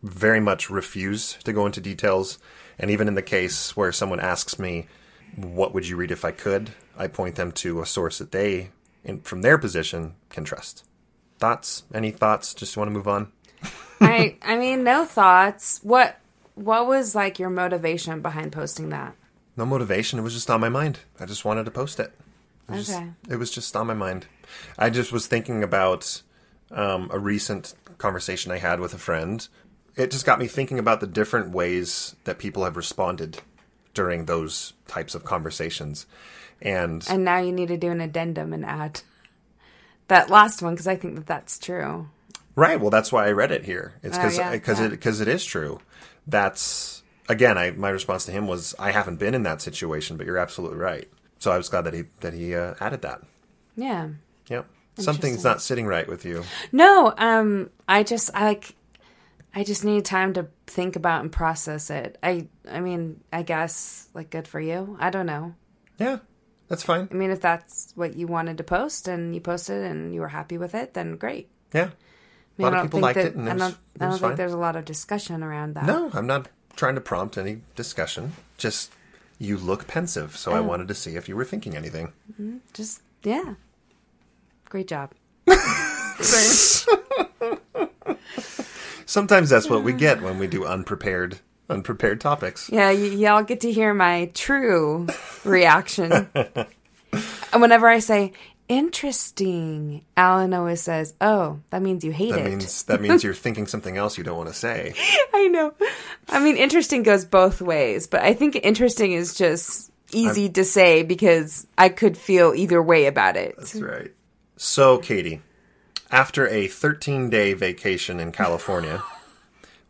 very 0.03 0.41
much 0.41 0.71
refuse 0.71 1.35
to 1.45 1.53
go 1.53 1.67
into 1.67 1.81
details. 1.81 2.39
And 2.79 2.91
even 2.91 3.07
in 3.07 3.15
the 3.15 3.23
case 3.23 3.77
where 3.77 3.93
someone 3.93 4.19
asks 4.19 4.59
me, 4.59 4.89
"What 5.37 5.75
would 5.75 5.87
you 5.87 5.97
read 5.97 6.11
if 6.11 6.25
I 6.25 6.33
could?" 6.33 6.71
I 6.97 7.07
point 7.07 7.37
them 7.37 7.53
to 7.53 7.81
a 7.81 7.87
source 7.87 8.19
that 8.19 8.33
they 8.33 8.71
in, 9.05 9.21
from 9.23 9.43
their 9.43 9.59
position 9.59 10.15
can 10.31 10.45
trust. 10.45 10.85
Thoughts? 11.39 11.85
Any 11.93 12.11
thoughts? 12.11 12.55
Just 12.55 12.77
want 12.77 12.89
to 12.89 12.93
move 12.93 13.09
on. 13.09 13.33
I 14.01 14.37
I 14.43 14.57
mean, 14.57 14.85
no 14.85 15.05
thoughts. 15.05 15.81
What 15.83 16.19
what 16.55 16.87
was 16.87 17.15
like 17.15 17.39
your 17.39 17.51
motivation 17.51 18.21
behind 18.21 18.53
posting 18.53 18.91
that? 18.91 19.15
No 19.57 19.65
motivation. 19.67 20.19
It 20.19 20.23
was 20.23 20.35
just 20.35 20.51
on 20.51 20.61
my 20.61 20.69
mind. 20.69 21.01
I 21.21 21.27
just 21.27 21.45
wanted 21.45 21.65
to 21.65 21.71
post 21.71 22.01
it. 22.01 22.13
It 22.69 22.73
was, 22.77 22.91
Okay. 22.91 23.07
just, 23.23 23.33
it 23.33 23.37
was 23.37 23.51
just 23.51 23.77
on 23.77 23.87
my 23.87 23.95
mind. 23.95 24.27
I 24.79 24.89
just 24.91 25.13
was 25.13 25.27
thinking 25.27 25.63
about 25.63 26.23
um, 26.71 27.11
a 27.13 27.19
recent 27.19 27.75
conversation 27.99 28.51
I 28.53 28.59
had 28.59 28.81
with 28.81 28.95
a 28.95 28.99
friend. 28.99 29.47
It 29.97 30.11
just 30.11 30.25
got 30.25 30.39
me 30.39 30.47
thinking 30.47 30.79
about 30.79 31.01
the 31.01 31.07
different 31.07 31.51
ways 31.51 32.17
that 32.25 32.39
people 32.39 32.65
have 32.65 32.77
responded 32.77 33.41
during 33.95 34.25
those 34.25 34.73
types 34.87 35.15
of 35.15 35.25
conversations. 35.25 36.07
And 36.63 37.05
And 37.11 37.25
now 37.25 37.39
you 37.39 37.53
need 37.53 37.69
to 37.69 37.77
do 37.77 37.91
an 37.91 38.01
addendum 38.01 38.53
and 38.53 38.65
add 38.65 39.01
that 40.09 40.31
last 40.31 40.63
one 40.63 40.75
because 40.75 40.87
I 40.87 40.97
think 40.97 41.17
that 41.17 41.27
that's 41.27 41.59
true. 41.59 42.09
Right. 42.55 42.81
Well, 42.81 42.91
that's 42.91 43.11
why 43.11 43.27
I 43.27 43.33
read 43.33 43.51
it 43.51 43.65
here. 43.65 43.95
It's 44.03 44.17
Oh, 44.17 44.21
because 44.21 44.39
yeah, 44.39 44.51
because 44.53 44.81
yeah. 44.81 44.87
it 44.87 44.91
because 44.91 45.21
it 45.21 45.29
is 45.29 45.45
true. 45.45 45.81
That's 46.27 47.03
again. 47.29 47.59
I 47.59 47.71
my 47.73 47.89
response 47.89 48.25
to 48.27 48.33
him 48.33 48.47
was 48.47 48.75
I 48.79 48.93
haven't 48.93 49.17
been 49.17 49.35
in 49.35 49.43
that 49.45 49.61
situation, 49.63 50.17
but 50.17 50.27
you're 50.27 50.39
absolutely 50.39 50.79
right. 50.79 51.09
So 51.39 51.51
I 51.51 51.57
was 51.57 51.69
glad 51.69 51.83
that 51.83 51.95
he 51.95 52.05
that 52.21 52.35
he 52.35 52.55
uh, 52.55 52.75
added 52.81 53.03
that. 53.03 53.23
Yeah. 53.77 54.09
Yep. 54.49 54.67
Something's 54.99 55.43
not 55.43 55.63
sitting 55.63 55.87
right 55.87 56.07
with 56.07 56.25
you. 56.27 56.45
No, 56.71 57.15
um, 57.17 57.71
I 57.89 58.03
just 58.03 58.31
I 58.35 58.45
like 58.45 58.75
I 59.55 59.65
just 59.65 59.85
need 59.85 60.05
time 60.05 60.35
to 60.35 60.49
think 60.67 60.97
about 60.97 61.23
and 61.23 61.33
process 61.33 61.89
it. 61.89 62.19
I 62.23 62.49
I 62.71 62.81
mean, 62.81 63.21
I 63.33 63.43
guess 63.43 64.09
like 64.13 64.29
good 64.31 64.47
for 64.47 64.61
you. 64.61 64.97
I 65.01 65.09
don't 65.11 65.27
know. 65.27 65.55
Yeah, 65.99 66.19
that's 66.73 66.83
fine. 66.83 67.07
I 67.11 67.15
mean, 67.15 67.31
if 67.31 67.41
that's 67.43 67.93
what 67.97 68.17
you 68.17 68.27
wanted 68.27 68.57
to 68.57 68.65
post 68.65 69.07
and 69.07 69.35
you 69.35 69.41
posted 69.43 69.85
and 69.85 70.15
you 70.15 70.23
were 70.23 70.29
happy 70.29 70.57
with 70.57 70.75
it, 70.75 70.95
then 70.95 71.17
great. 71.17 71.51
Yeah. 71.75 71.83
I 71.85 71.87
mean, 71.87 71.93
A 72.59 72.63
lot 72.63 72.73
I 72.73 72.77
of 72.77 72.81
don't 72.81 72.87
people 72.87 72.97
think 72.99 73.03
liked 73.03 73.17
that, 73.17 73.27
it, 73.27 73.35
and 73.35 73.49
it 73.49 73.51
I 73.51 73.57
don't, 73.57 73.75
I 73.97 73.99
don't 73.99 74.11
was 74.13 74.21
think 74.21 74.37
there's 74.37 74.53
a 74.53 74.57
lot 74.57 74.77
of 74.77 74.85
discussion 74.87 75.43
around 75.43 75.75
that. 75.75 75.85
No, 75.85 76.11
I'm 76.15 76.27
not 76.27 76.49
trying 76.77 76.95
to 76.95 77.01
prompt 77.03 77.37
any 77.37 77.61
discussion. 77.77 78.33
Just 78.57 78.91
you 79.39 79.59
look 79.59 79.87
pensive, 79.87 80.37
so 80.37 80.53
I 80.53 80.59
Oh. 80.59 80.63
wanted 80.63 80.89
to 80.89 80.95
see 80.95 81.17
if 81.17 81.29
you 81.29 81.37
were 81.37 81.45
thinking 81.45 81.77
anything. 81.77 82.13
Mm-hmm. 82.33 82.57
Just 82.73 83.03
yeah. 83.23 83.55
Great 84.71 84.89
job. 84.89 85.13
Sometimes 89.07 89.51
that's 89.51 89.69
what 89.69 89.83
we 89.85 89.93
get 89.93 90.23
when 90.23 90.39
we 90.39 90.47
do 90.47 90.65
unprepared 90.65 91.41
unprepared 91.73 92.21
topics. 92.21 92.69
Yeah, 92.73 92.89
y- 92.91 92.95
y'all 92.95 93.43
get 93.43 93.61
to 93.63 93.73
hear 93.73 93.93
my 93.95 94.31
true 94.35 95.07
reaction. 95.45 96.29
and 96.35 96.67
whenever 97.63 97.89
I 97.89 97.99
say 97.99 98.33
interesting, 98.69 100.05
Allan 100.17 100.55
always 100.55 100.81
says, 100.81 101.15
"Oh, 101.21 101.61
that 101.71 101.83
means 101.83 102.05
you 102.05 102.13
hate 102.13 102.31
That 102.33 102.41
it." 102.47 102.49
means 102.51 102.83
that 102.85 103.01
means 103.01 103.25
you're 103.25 103.35
thinking 103.45 103.67
something 103.67 103.97
else 103.97 104.17
you 104.19 104.25
don't 104.25 104.37
want 104.37 104.49
to 104.49 104.55
say. 104.55 104.95
I 105.35 105.49
know. 105.49 105.75
I 106.29 106.39
mean, 106.43 106.57
interesting 106.57 107.03
goes 107.03 107.25
both 107.25 107.61
ways, 107.61 108.07
but 108.07 108.23
I 108.23 108.35
think 108.35 108.57
interesting 108.63 109.13
is 109.13 109.35
just 109.35 109.91
easy 110.13 110.49
to 110.51 110.65
say 110.65 111.03
because 111.03 111.67
I 111.79 111.89
could 111.89 112.17
feel 112.19 112.55
either 112.55 112.83
way 112.83 113.07
about 113.07 113.37
it. 113.37 113.57
That's 113.57 113.75
right. 113.77 114.13
So, 114.57 114.99
Kattie, 114.99 115.41
after 116.11 116.47
a 116.49 116.67
13 116.69 117.31
day 117.31 117.55
vacation 117.55 118.21
in 118.21 118.31
California 118.33 119.03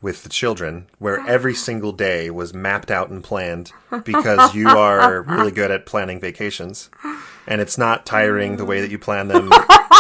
with 0.03 0.25
the 0.25 0.29
children, 0.29 0.87
where 0.99 1.21
every 1.29 1.55
single 1.55 1.93
day 1.93 2.29
was 2.31 2.53
mapped 2.53 2.91
out 2.91 3.09
and 3.09 3.23
planned 3.25 3.73
because 4.05 4.55
you 4.55 4.69
are 4.69 5.23
really 5.23 5.53
good 5.53 5.71
at 5.71 5.87
planning 5.87 6.21
vacations. 6.21 6.91
And 7.47 7.61
it's 7.61 7.79
not 7.79 8.05
tiring 8.05 8.57
the 8.57 8.65
way 8.65 8.81
that 8.83 8.91
you 8.91 8.99
plan 8.99 9.29
them. 9.29 9.51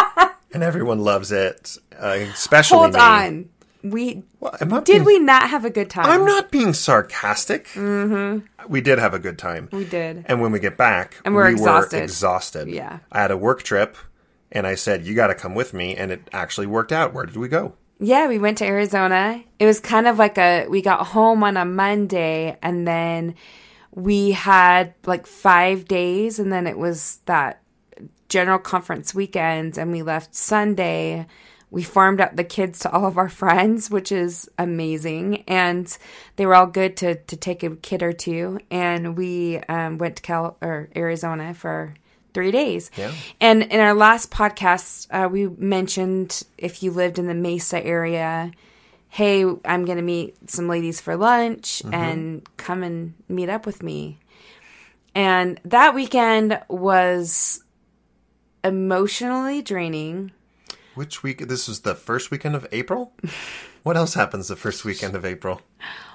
and 0.53 0.63
everyone 0.63 0.99
loves 1.01 1.33
it, 1.33 1.77
uh, 1.99 2.09
especially 2.35 2.79
Hold 2.79 2.95
me. 2.95 3.01
on. 3.01 3.49
We 3.85 4.23
Well, 4.39 4.53
did 4.83 4.87
being- 4.87 5.05
we 5.05 5.19
not 5.19 5.51
have 5.51 5.65
a 5.65 5.71
good 5.71 5.91
time? 5.91 6.07
I'm 6.07 6.25
not 6.25 6.53
being 6.53 6.73
sarcastic. 6.73 7.67
Mm-hmm. 7.75 8.47
We 8.69 8.81
did 8.81 9.01
have 9.01 9.13
a 9.13 9.19
good 9.19 9.39
time. 9.39 9.69
We 9.73 9.85
did. 9.85 10.25
And 10.29 10.41
when 10.41 10.53
we 10.53 10.61
get 10.61 10.77
back, 10.77 11.17
And 11.25 11.35
we're 11.35 11.47
we 11.47 11.53
exhausted. 11.55 11.97
were 11.97 12.03
exhausted. 12.05 12.69
Yeah. 12.69 13.01
I 13.11 13.21
had 13.23 13.33
a 13.33 13.37
work 13.37 13.65
trip, 13.65 13.97
and 14.53 14.69
I 14.69 14.77
said, 14.77 15.05
"You 15.05 15.17
got 15.17 15.29
to 15.29 15.35
come 15.35 15.57
with 15.57 15.75
me," 15.75 15.97
and 15.97 16.13
it 16.13 16.29
actually 16.33 16.69
worked 16.69 16.93
out. 16.93 17.13
Where 17.13 17.27
did 17.27 17.37
we 17.37 17.49
go? 17.49 17.73
Yeah, 18.05 18.27
we 18.27 18.39
went 18.39 18.59
to 18.59 18.67
Arizona. 18.67 19.45
It 19.61 19.67
was 19.67 19.79
kind 19.79 20.09
of 20.09 20.19
like 20.19 20.37
a 20.37 20.67
we 20.67 20.83
got 20.83 21.07
home 21.07 21.45
on 21.45 21.57
a 21.57 21.65
Monday 21.65 22.59
and 22.61 22.85
then 22.85 23.37
we 23.93 24.33
had 24.33 24.95
like 25.07 25.25
5 25.25 25.87
days 25.87 26.41
and 26.41 26.53
then 26.53 26.67
it 26.67 26.77
was 26.77 27.21
that 27.27 27.63
general 28.29 28.59
conference 28.59 29.15
weekend 29.15 29.79
and 29.79 29.93
we 29.93 30.03
left 30.03 30.35
Sunday. 30.35 31.27
We 31.71 31.85
farmed 31.85 32.21
out 32.21 32.35
the 32.35 32.43
kids 32.43 32.81
to 32.81 32.91
all 32.91 33.07
of 33.07 33.19
our 33.19 33.29
friends, 33.43 33.89
which 33.89 34.11
is 34.11 34.51
amazing, 34.59 35.45
and 35.47 35.97
they 36.35 36.45
were 36.45 36.57
all 36.57 36.67
good 36.67 36.97
to 36.99 37.15
to 37.15 37.37
take 37.37 37.63
a 37.63 37.77
kid 37.77 38.03
or 38.03 38.13
two. 38.13 38.59
And 38.69 39.17
we 39.17 39.59
um, 39.69 39.99
went 39.99 40.17
to 40.17 40.23
Cal 40.23 40.57
or 40.61 40.89
Arizona 40.97 41.55
for 41.55 41.95
three 42.35 42.51
days. 42.51 42.91
Yeah. 42.97 43.13
And 43.41 43.63
in 43.63 43.81
our 43.81 43.95
last 43.95 44.31
podcast, 44.31 45.07
uh, 45.11 45.29
we 45.29 45.49
mentioned 45.49 46.43
if 46.59 46.83
you 46.83 46.91
lived 46.91 47.19
in 47.19 47.27
the 47.27 47.35
Mesa 47.35 47.85
area, 47.85 48.53
hey, 49.09 49.45
I'm 49.45 49.85
going 49.85 49.99
to 49.99 50.03
meet 50.03 50.51
some 50.51 50.69
ladies 50.69 51.01
for 51.01 51.17
lunch 51.17 51.83
and 51.93 52.47
come 52.57 52.83
and 52.83 53.15
meet 53.29 53.49
up 53.51 53.67
with 53.67 53.83
me. 53.83 54.19
And 55.15 55.61
that 55.65 55.95
weekend 55.95 56.59
was 56.69 57.63
emotionally 58.65 59.61
draining. 59.61 60.33
Which 60.95 61.23
week? 61.23 61.47
This 61.49 61.69
was 61.69 61.81
the 61.81 61.95
first 61.95 62.31
weekend 62.31 62.55
of 62.55 62.67
April. 62.73 63.13
what 63.83 63.97
else 63.97 64.15
happens 64.15 64.49
the 64.49 64.57
first 64.57 64.85
weekend 64.85 65.15
of 65.15 65.25
April? 65.25 65.61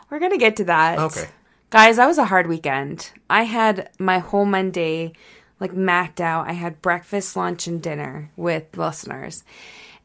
We're 0.09 0.19
going 0.19 0.31
to 0.31 0.37
get 0.37 0.55
to 0.57 0.63
that. 0.65 0.99
Okay. 0.99 1.27
Guys, 1.69 1.97
that 1.97 2.07
was 2.07 2.17
a 2.17 2.25
hard 2.25 2.47
weekend. 2.47 3.11
I 3.29 3.43
had 3.43 3.89
my 3.99 4.19
whole 4.19 4.45
Monday 4.45 5.13
like 5.59 5.73
mapped 5.73 6.21
out. 6.21 6.47
I 6.47 6.53
had 6.53 6.81
breakfast, 6.81 7.35
lunch, 7.35 7.67
and 7.67 7.81
dinner 7.81 8.31
with 8.35 8.77
listeners. 8.77 9.43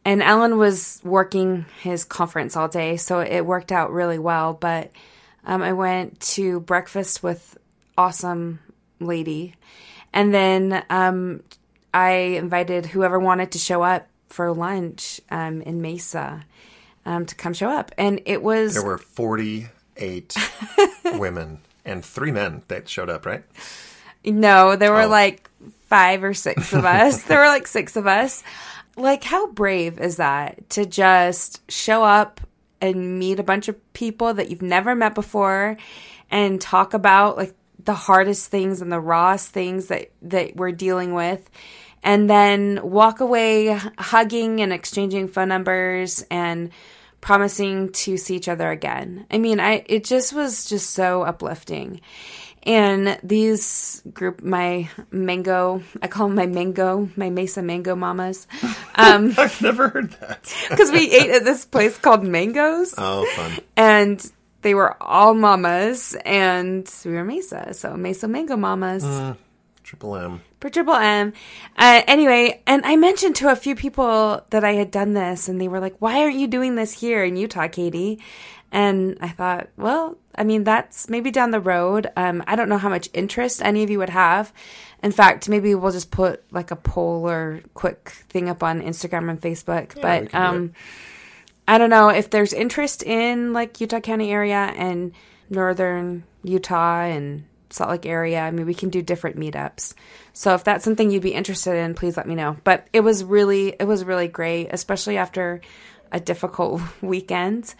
And 0.04 0.22
Allan 0.22 0.58
was 0.58 1.00
working 1.04 1.66
his 1.80 2.04
conference 2.04 2.56
all 2.56 2.68
day, 2.68 2.96
so 2.96 3.20
it 3.20 3.46
worked 3.46 3.70
out 3.70 3.92
really 3.92 4.18
well. 4.18 4.52
But 4.52 4.90
um, 5.44 5.62
I 5.62 5.72
went 5.72 6.18
to 6.20 6.60
breakfast 6.60 7.22
with 7.22 7.56
awesome 7.96 8.58
lady, 8.98 9.54
and 10.12 10.34
then 10.34 10.84
um, 10.90 11.42
I 11.94 12.10
invited 12.10 12.86
whoever 12.86 13.18
wanted 13.18 13.52
to 13.52 13.58
show 13.58 13.82
up 13.82 14.08
for 14.28 14.52
lunch 14.52 15.20
um, 15.30 15.62
in 15.62 15.82
Mesa 15.82 16.44
um, 17.06 17.26
to 17.26 17.34
come 17.34 17.52
show 17.52 17.68
up, 17.68 17.92
and 17.96 18.20
it 18.26 18.42
was 18.42 18.74
There 18.74 18.84
were 18.84 18.98
48 18.98 20.36
women 21.04 21.58
and 21.84 22.04
three 22.04 22.32
men 22.32 22.62
that 22.68 22.88
showed 22.88 23.10
up, 23.10 23.26
right? 23.26 23.44
No, 24.24 24.76
there 24.76 24.92
were 24.92 25.02
Oh. 25.02 25.08
like 25.08 25.48
five 25.88 26.24
or 26.24 26.34
six 26.34 26.72
of 26.72 26.84
us. 26.84 27.22
there 27.24 27.38
were 27.38 27.46
like 27.46 27.66
six 27.66 27.96
of 27.96 28.06
us. 28.06 28.42
Like, 28.96 29.24
how 29.24 29.46
brave 29.48 29.98
is 30.00 30.16
that 30.16 30.68
to 30.70 30.84
just 30.86 31.62
show 31.70 32.02
up 32.04 32.40
and 32.80 33.18
meet 33.18 33.38
a 33.38 33.42
bunch 33.44 33.68
of 33.68 33.92
people 33.94 34.34
that 34.34 34.50
you've 34.50 34.60
never 34.62 34.94
met 34.94 35.14
before 35.14 35.76
and 36.30 36.60
talk 36.60 36.92
about 36.94 37.36
like 37.36 37.54
the 37.84 37.94
hardest 37.94 38.50
things 38.50 38.80
and 38.82 38.92
the 38.92 39.00
rawest 39.00 39.48
things 39.50 39.86
that, 39.86 40.10
that 40.22 40.56
we're 40.56 40.72
dealing 40.72 41.14
with 41.14 41.48
and 42.02 42.28
then 42.28 42.80
walk 42.82 43.20
away 43.20 43.78
hugging 43.98 44.60
and 44.60 44.72
exchanging 44.72 45.28
phone 45.28 45.48
numbers 45.48 46.24
and 46.30 46.70
promising 47.20 47.90
to 47.92 48.16
see 48.16 48.34
each 48.36 48.48
other 48.48 48.70
again. 48.70 49.26
I 49.30 49.38
mean, 49.38 49.60
I 49.60 49.84
it 49.86 50.04
just 50.04 50.32
was 50.32 50.64
just 50.68 50.90
so 50.90 51.22
uplifting. 51.22 52.00
And 52.64 53.18
these 53.24 54.02
group, 54.14 54.42
my 54.42 54.88
mango, 55.10 55.82
I 56.00 56.06
call 56.06 56.28
them 56.28 56.36
my 56.36 56.46
mango, 56.46 57.08
my 57.16 57.28
Mesa 57.28 57.60
mango 57.62 57.96
mamas, 57.96 58.46
um, 58.94 59.34
I've 59.38 59.60
never 59.60 59.88
heard 59.88 60.12
that. 60.20 60.54
because 60.70 60.92
we 60.92 61.10
ate 61.10 61.30
at 61.30 61.44
this 61.44 61.64
place 61.64 61.98
called 61.98 62.22
Mangoes, 62.24 62.94
Oh, 62.98 63.26
fun. 63.34 63.52
and 63.76 64.32
they 64.62 64.74
were 64.74 64.96
all 65.02 65.34
mamas, 65.34 66.16
and 66.24 66.88
we 67.04 67.12
were 67.12 67.24
Mesa, 67.24 67.74
so 67.74 67.96
Mesa 67.96 68.28
mango 68.28 68.56
mamas 68.56 69.04
Triple 69.82 70.14
M. 70.16 70.40
for 70.60 70.70
Triple 70.70 70.94
M. 70.94 71.32
Uh, 71.76 72.02
anyway, 72.06 72.62
and 72.66 72.86
I 72.86 72.94
mentioned 72.94 73.34
to 73.36 73.50
a 73.50 73.56
few 73.56 73.74
people 73.74 74.40
that 74.50 74.62
I 74.64 74.74
had 74.74 74.92
done 74.92 75.14
this, 75.14 75.48
and 75.48 75.60
they 75.60 75.66
were 75.66 75.80
like, 75.80 75.96
"Why 75.98 76.20
aren't 76.22 76.36
you 76.36 76.46
doing 76.46 76.76
this 76.76 76.92
here 76.92 77.24
in 77.24 77.36
Utah, 77.36 77.66
Kattie?" 77.66 78.20
And 78.70 79.18
I 79.20 79.28
thought, 79.28 79.68
well, 79.76 80.16
I 80.34 80.44
mean, 80.44 80.64
that's 80.64 81.08
maybe 81.08 81.30
down 81.30 81.50
the 81.50 81.60
road. 81.60 82.10
Um, 82.16 82.42
I 82.46 82.56
don't 82.56 82.68
know 82.68 82.78
how 82.78 82.88
much 82.88 83.08
interest 83.12 83.60
any 83.62 83.82
of 83.82 83.90
you 83.90 83.98
would 83.98 84.10
have. 84.10 84.52
In 85.02 85.12
fact, 85.12 85.48
maybe 85.48 85.74
we'll 85.74 85.92
just 85.92 86.10
put 86.10 86.42
like 86.50 86.70
a 86.70 86.76
poll 86.76 87.28
or 87.28 87.60
quick 87.74 88.10
thing 88.28 88.48
up 88.48 88.62
on 88.62 88.80
Instagram 88.80 89.28
and 89.28 89.40
Facebook. 89.40 89.94
we 89.94 90.02
but 90.02 90.30
can 90.30 90.40
do 90.40 90.56
um, 90.56 90.72
I 91.66 91.78
don't 91.78 91.90
know 91.90 92.08
if 92.08 92.30
there's 92.30 92.52
interest 92.52 93.02
in 93.02 93.52
like 93.52 93.80
Utah 93.80 94.00
County 94.00 94.32
area 94.32 94.72
and 94.76 95.12
northern 95.48 96.24
Utah 96.42 97.02
and 97.02 97.44
Salt 97.70 97.90
Lake 97.90 98.06
area. 98.06 98.40
I 98.40 98.50
mean, 98.50 98.66
we 98.66 98.74
can 98.74 98.90
do 98.90 99.02
different 99.02 99.38
meetups. 99.38 99.94
So 100.32 100.54
if 100.54 100.64
that's 100.64 100.84
something 100.84 101.10
you'd 101.10 101.22
be 101.22 101.34
interested 101.34 101.76
in, 101.76 101.94
please 101.94 102.16
let 102.16 102.26
me 102.26 102.34
know. 102.34 102.56
But 102.64 102.86
it 102.92 103.00
was 103.00 103.24
really, 103.24 103.74
it 103.78 103.84
was 103.84 104.04
really 104.04 104.28
great, 104.28 104.68
especially 104.70 105.16
after 105.16 105.60
a 106.10 106.20
difficult 106.20 106.80
weekend. 107.00 107.74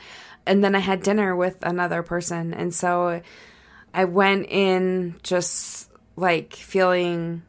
And 0.47 0.63
then 0.63 0.75
I 0.75 0.81
had 0.81 1.03
dinner 1.03 1.35
with 1.37 1.57
another 1.63 2.03
person. 2.03 2.53
And 2.55 2.75
so 2.75 3.23
I 3.95 4.05
went 4.05 4.47
in 4.49 5.17
just 5.23 5.91
like 6.17 6.55
feeling 6.55 7.43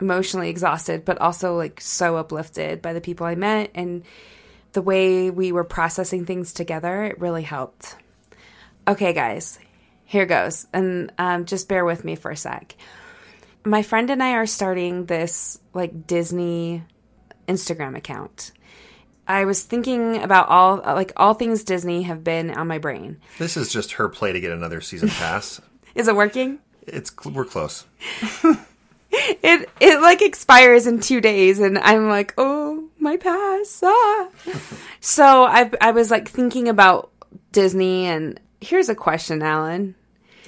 emotionally 0.00 0.50
exhausted, 0.50 1.04
but 1.04 1.18
also 1.18 1.56
like 1.56 1.80
so 1.80 2.16
uplifted 2.16 2.82
by 2.82 2.92
the 2.92 3.00
people 3.00 3.26
I 3.26 3.34
met 3.34 3.70
and 3.74 4.04
the 4.72 4.82
way 4.82 5.30
we 5.30 5.52
were 5.52 5.64
processing 5.64 6.26
things 6.26 6.52
together. 6.52 7.04
It 7.04 7.20
really 7.20 7.42
helped. 7.42 7.96
Okay, 8.86 9.12
guys, 9.12 9.58
here 10.04 10.26
goes. 10.26 10.66
And 10.72 11.12
um, 11.18 11.46
just 11.46 11.68
bear 11.68 11.84
with 11.84 12.04
me 12.04 12.14
for 12.14 12.30
a 12.30 12.36
sec. 12.36 12.76
My 13.64 13.82
friend 13.82 14.10
and 14.10 14.22
I 14.22 14.34
are 14.34 14.46
starting 14.46 15.06
this 15.06 15.58
like 15.72 16.06
Disney 16.06 16.84
Instagram 17.48 17.96
account. 17.96 18.52
I 19.28 19.44
was 19.44 19.62
thinking 19.62 20.22
about 20.22 20.48
all 20.48 20.76
like 20.76 21.12
all 21.16 21.34
things 21.34 21.64
Disney 21.64 22.02
have 22.02 22.22
been 22.22 22.50
on 22.50 22.68
my 22.68 22.78
brain. 22.78 23.18
This 23.38 23.56
is 23.56 23.72
just 23.72 23.92
her 23.92 24.08
play 24.08 24.32
to 24.32 24.40
get 24.40 24.52
another 24.52 24.80
season 24.80 25.08
pass. 25.08 25.60
Is 25.94 26.08
it 26.08 26.16
working? 26.16 26.58
it's 26.86 27.10
we're 27.24 27.44
close. 27.44 27.84
It 29.18 29.70
it 29.80 30.00
like 30.00 30.20
expires 30.20 30.86
in 30.86 31.00
two 31.00 31.20
days, 31.20 31.58
and 31.58 31.78
I'm 31.78 32.08
like, 32.08 32.34
oh 32.36 32.88
my 32.98 33.16
pass. 33.16 33.80
Ah. 33.82 34.28
so 35.00 35.44
I 35.44 35.70
I 35.80 35.92
was 35.92 36.10
like 36.10 36.28
thinking 36.28 36.68
about 36.68 37.10
Disney, 37.52 38.06
and 38.06 38.38
here's 38.60 38.88
a 38.88 38.94
question, 38.94 39.42
Allan. 39.42 39.94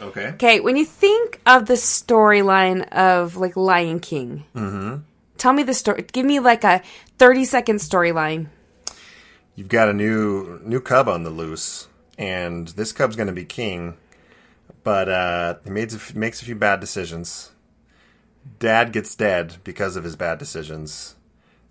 Okay. 0.01 0.29
Okay, 0.29 0.61
when 0.61 0.77
you 0.77 0.85
think 0.85 1.41
of 1.47 1.67
the 1.67 1.75
storyline 1.75 2.87
of 2.93 3.37
like 3.37 3.57
Lion 3.57 4.01
King, 4.01 4.45
tell 5.39 5.53
me 5.53 5.63
the 5.63 5.75
story. 5.75 6.05
Give 6.13 6.27
me 6.27 6.41
like 6.41 6.65
a 6.65 6.83
thirty 7.19 7.45
second 7.45 7.77
storyline. 7.77 8.49
You've 9.59 9.67
got 9.67 9.89
a 9.89 9.93
new 9.93 10.61
new 10.63 10.81
cub 10.81 11.09
on 11.09 11.25
the 11.25 11.31
loose, 11.31 11.89
and 12.17 12.69
this 12.69 12.93
cub's 12.93 13.17
going 13.17 13.27
to 13.27 13.33
be 13.33 13.45
king. 13.45 13.97
But 14.85 15.09
uh, 15.09 15.57
he 15.65 15.71
made, 15.71 15.93
makes 16.15 16.41
a 16.41 16.45
few 16.45 16.55
bad 16.55 16.79
decisions. 16.79 17.51
Dad 18.61 18.93
gets 18.93 19.17
dead 19.17 19.57
because 19.65 19.97
of 19.97 20.05
his 20.05 20.15
bad 20.15 20.39
decisions, 20.39 21.17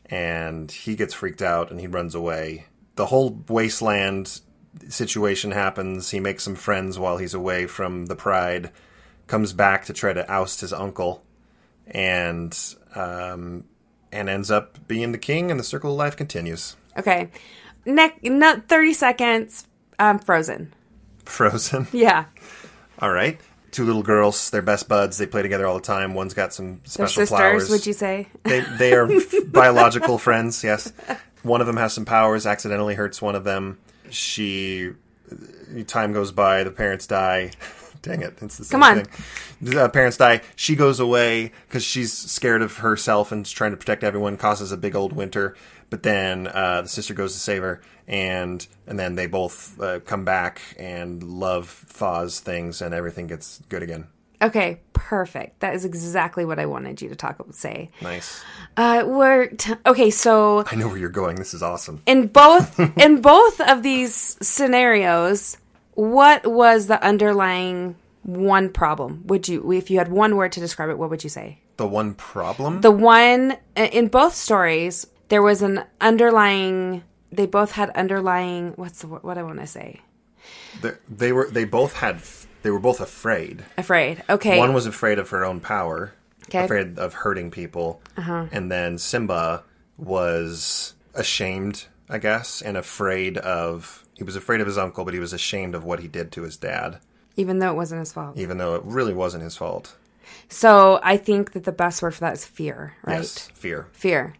and 0.08 0.70
he 0.70 0.98
gets 0.98 1.14
freaked 1.14 1.42
out 1.42 1.72
and 1.72 1.80
he 1.80 1.88
runs 1.88 2.14
away. 2.14 2.66
The 2.96 3.06
whole 3.06 3.42
wasteland 3.48 4.42
situation 4.90 5.52
happens. 5.52 6.10
He 6.10 6.20
makes 6.20 6.44
some 6.44 6.56
friends 6.56 7.00
while 7.00 7.20
he's 7.20 7.34
away 7.34 7.68
from 7.68 8.08
the 8.08 8.18
pride. 8.18 8.72
Comes 9.28 9.54
back 9.54 9.86
to 9.86 9.94
try 9.94 10.12
to 10.12 10.30
oust 10.30 10.60
his 10.60 10.74
uncle, 10.74 11.24
and 11.86 12.54
um, 12.96 13.64
and 14.12 14.28
ends 14.28 14.52
up 14.52 14.86
being 14.90 15.14
the 15.14 15.18
king. 15.18 15.50
And 15.52 15.58
the 15.58 15.64
circle 15.64 15.92
of 15.92 15.98
life 15.98 16.18
continues. 16.18 16.76
Okay, 16.98 17.30
neck 17.88 18.20
not 18.24 18.68
thirty 18.68 18.94
seconds. 18.94 19.66
Um, 20.00 20.20
Frozen. 20.20 20.74
Frozen. 21.26 21.88
Yeah, 21.94 22.26
All 23.00 23.12
right. 23.12 23.40
Two 23.72 23.84
little 23.86 24.04
girls. 24.04 24.50
They're 24.50 24.62
best 24.62 24.88
buds. 24.88 25.18
They 25.18 25.26
play 25.28 25.42
together 25.42 25.66
all 25.68 25.76
the 25.76 25.82
time. 25.82 26.14
One's 26.14 26.34
got 26.34 26.54
some 26.54 26.82
special 26.86 27.08
sisters. 27.08 27.30
flowers. 27.30 27.70
Would 27.70 27.86
you 27.86 27.94
say? 27.94 28.28
They 28.44 28.62
they 28.78 28.94
are 28.94 29.08
biological 29.48 30.18
friends. 30.18 30.64
Yes. 30.64 30.92
one 31.44 31.62
of 31.62 31.68
them 31.68 31.78
has 31.78 31.94
some 31.94 32.06
powers, 32.06 32.46
accidentally 32.46 32.96
hurts 32.96 33.22
one 33.22 33.36
of 33.36 33.44
them. 33.44 33.78
She, 34.10 34.94
time 35.88 36.14
goes 36.14 36.32
by, 36.32 36.64
the 36.64 36.72
parents 36.72 37.08
die. 37.08 37.52
Dang 38.02 38.22
it, 38.22 38.38
it's 38.42 38.58
the 38.58 38.64
same 38.66 38.80
Come 38.80 38.84
on. 38.84 39.04
thing. 39.04 39.26
The 39.62 39.86
uh, 39.86 39.90
parents 39.90 40.18
die. 40.18 40.42
She 40.56 40.76
goes 40.76 41.00
away 41.00 41.52
because 41.68 41.84
she's 41.84 42.14
scared 42.14 42.62
of 42.62 42.78
herself 42.78 43.32
and 43.32 43.46
trying 43.46 43.72
to 43.72 43.78
protect 43.78 44.04
everyone. 44.04 44.38
Causes 44.38 44.72
a 44.72 44.78
big 44.78 44.96
old 44.96 45.14
winter. 45.14 45.56
But 45.90 46.04
then 46.04 46.48
uh, 46.48 46.82
the 46.82 46.88
sister 46.90 47.14
goes 47.14 47.34
to 47.34 47.40
save 47.40 47.62
her, 47.62 47.82
and 48.08 48.66
and 48.86 49.00
then 49.00 49.16
they 49.16 49.28
both 49.28 49.80
uh, 49.80 50.00
come 50.02 50.26
back 50.26 50.62
and 50.78 51.24
love 51.24 51.70
thaws 51.70 52.40
things, 52.40 52.82
and 52.82 52.94
everything 52.94 53.28
gets 53.28 53.62
good 53.70 53.84
again. 53.84 54.08
Okay, 54.42 54.82
perfect. 54.94 55.62
That 55.62 55.74
is 55.74 55.84
exactly 55.86 56.46
what 56.46 56.60
I 56.60 56.68
wanted 56.68 57.02
you 57.02 57.10
to 57.10 57.16
talk 57.16 57.44
say. 57.52 57.90
Nice. 58.02 58.44
Uh, 58.76 59.04
we're 59.08 59.48
t- 59.48 59.74
okay. 59.86 60.12
So 60.12 60.64
I 60.70 60.76
know 60.76 60.88
where 60.88 60.98
you're 60.98 61.10
going. 61.10 61.38
This 61.38 61.54
is 61.54 61.64
awesome. 61.64 62.02
in 62.06 62.28
both 62.28 62.80
in 62.98 63.22
both 63.22 63.62
of 63.62 63.82
these 63.82 64.38
scenarios, 64.42 65.58
what 65.94 66.46
was 66.46 66.88
the 66.88 67.04
underlying 67.04 67.96
one 68.28 68.70
problem? 68.70 69.24
Would 69.26 69.48
you, 69.48 69.72
if 69.72 69.90
you 69.90 69.98
had 69.98 70.10
one 70.10 70.36
word 70.36 70.52
to 70.54 70.60
describe 70.60 70.90
it, 70.90 70.98
what 70.98 71.10
would 71.10 71.24
you 71.24 71.30
say? 71.30 71.60
The 71.78 71.88
one 71.88 72.14
problem. 72.14 72.82
The 72.82 72.92
one 72.92 73.58
in 73.76 74.10
both 74.10 74.36
stories, 74.36 75.08
there 75.30 75.42
was 75.42 75.62
an 75.62 75.84
underlying. 76.02 77.04
They 77.32 77.46
both 77.46 77.72
had 77.74 77.90
underlying. 77.92 78.74
What's 78.76 79.02
the, 79.02 79.08
what 79.08 79.38
I 79.38 79.44
want 79.44 79.60
to 79.60 79.68
say? 79.68 80.02
they, 80.82 80.92
they 81.10 81.32
were. 81.32 81.50
They 81.50 81.66
both 81.66 81.94
had. 81.94 82.22
They 82.64 82.70
were 82.72 82.80
both 82.80 83.00
afraid. 83.00 83.64
Afraid. 83.78 84.24
Okay. 84.30 84.58
One 84.58 84.74
was 84.74 84.86
afraid 84.86 85.20
of 85.20 85.30
her 85.30 85.46
own 85.46 85.60
power, 85.60 86.14
Okay. 86.50 86.66
afraid 86.66 86.98
of 87.00 87.14
hurting 87.14 87.52
people, 87.52 88.02
Uh-huh. 88.18 88.48
and 88.52 88.72
then 88.72 88.98
Simba 88.98 89.64
was 89.98 90.94
ashamed, 91.14 91.86
I 92.10 92.18
guess, 92.18 92.62
and 92.62 92.78
afraid 92.78 93.38
of. 93.38 94.04
He 94.16 94.24
was 94.24 94.36
afraid 94.36 94.62
of 94.62 94.68
his 94.68 94.78
uncle, 94.78 95.06
but 95.06 95.14
he 95.14 95.20
was 95.20 95.34
ashamed 95.34 95.76
of 95.76 95.84
what 95.84 96.00
he 96.00 96.08
did 96.08 96.32
to 96.34 96.42
his 96.44 96.58
dad, 96.58 96.98
even 97.36 97.60
though 97.60 97.70
it 97.72 97.76
wasn't 97.76 98.00
his 98.00 98.12
fault. 98.12 98.36
even 98.38 98.58
though 98.58 98.76
it 98.76 98.82
really 98.84 99.14
wasn't 99.14 99.44
his 99.44 99.56
fault. 99.56 99.96
So 100.50 101.00
I 101.04 101.18
think 101.18 101.52
that 101.52 101.64
the 101.66 101.72
best 101.72 102.02
word 102.02 102.16
for 102.16 102.22
that 102.22 102.34
is 102.34 102.44
fear, 102.46 102.94
right? 103.04 103.18
Yes, 103.18 103.48
fear. 103.54 103.88
Fear. 103.92 104.34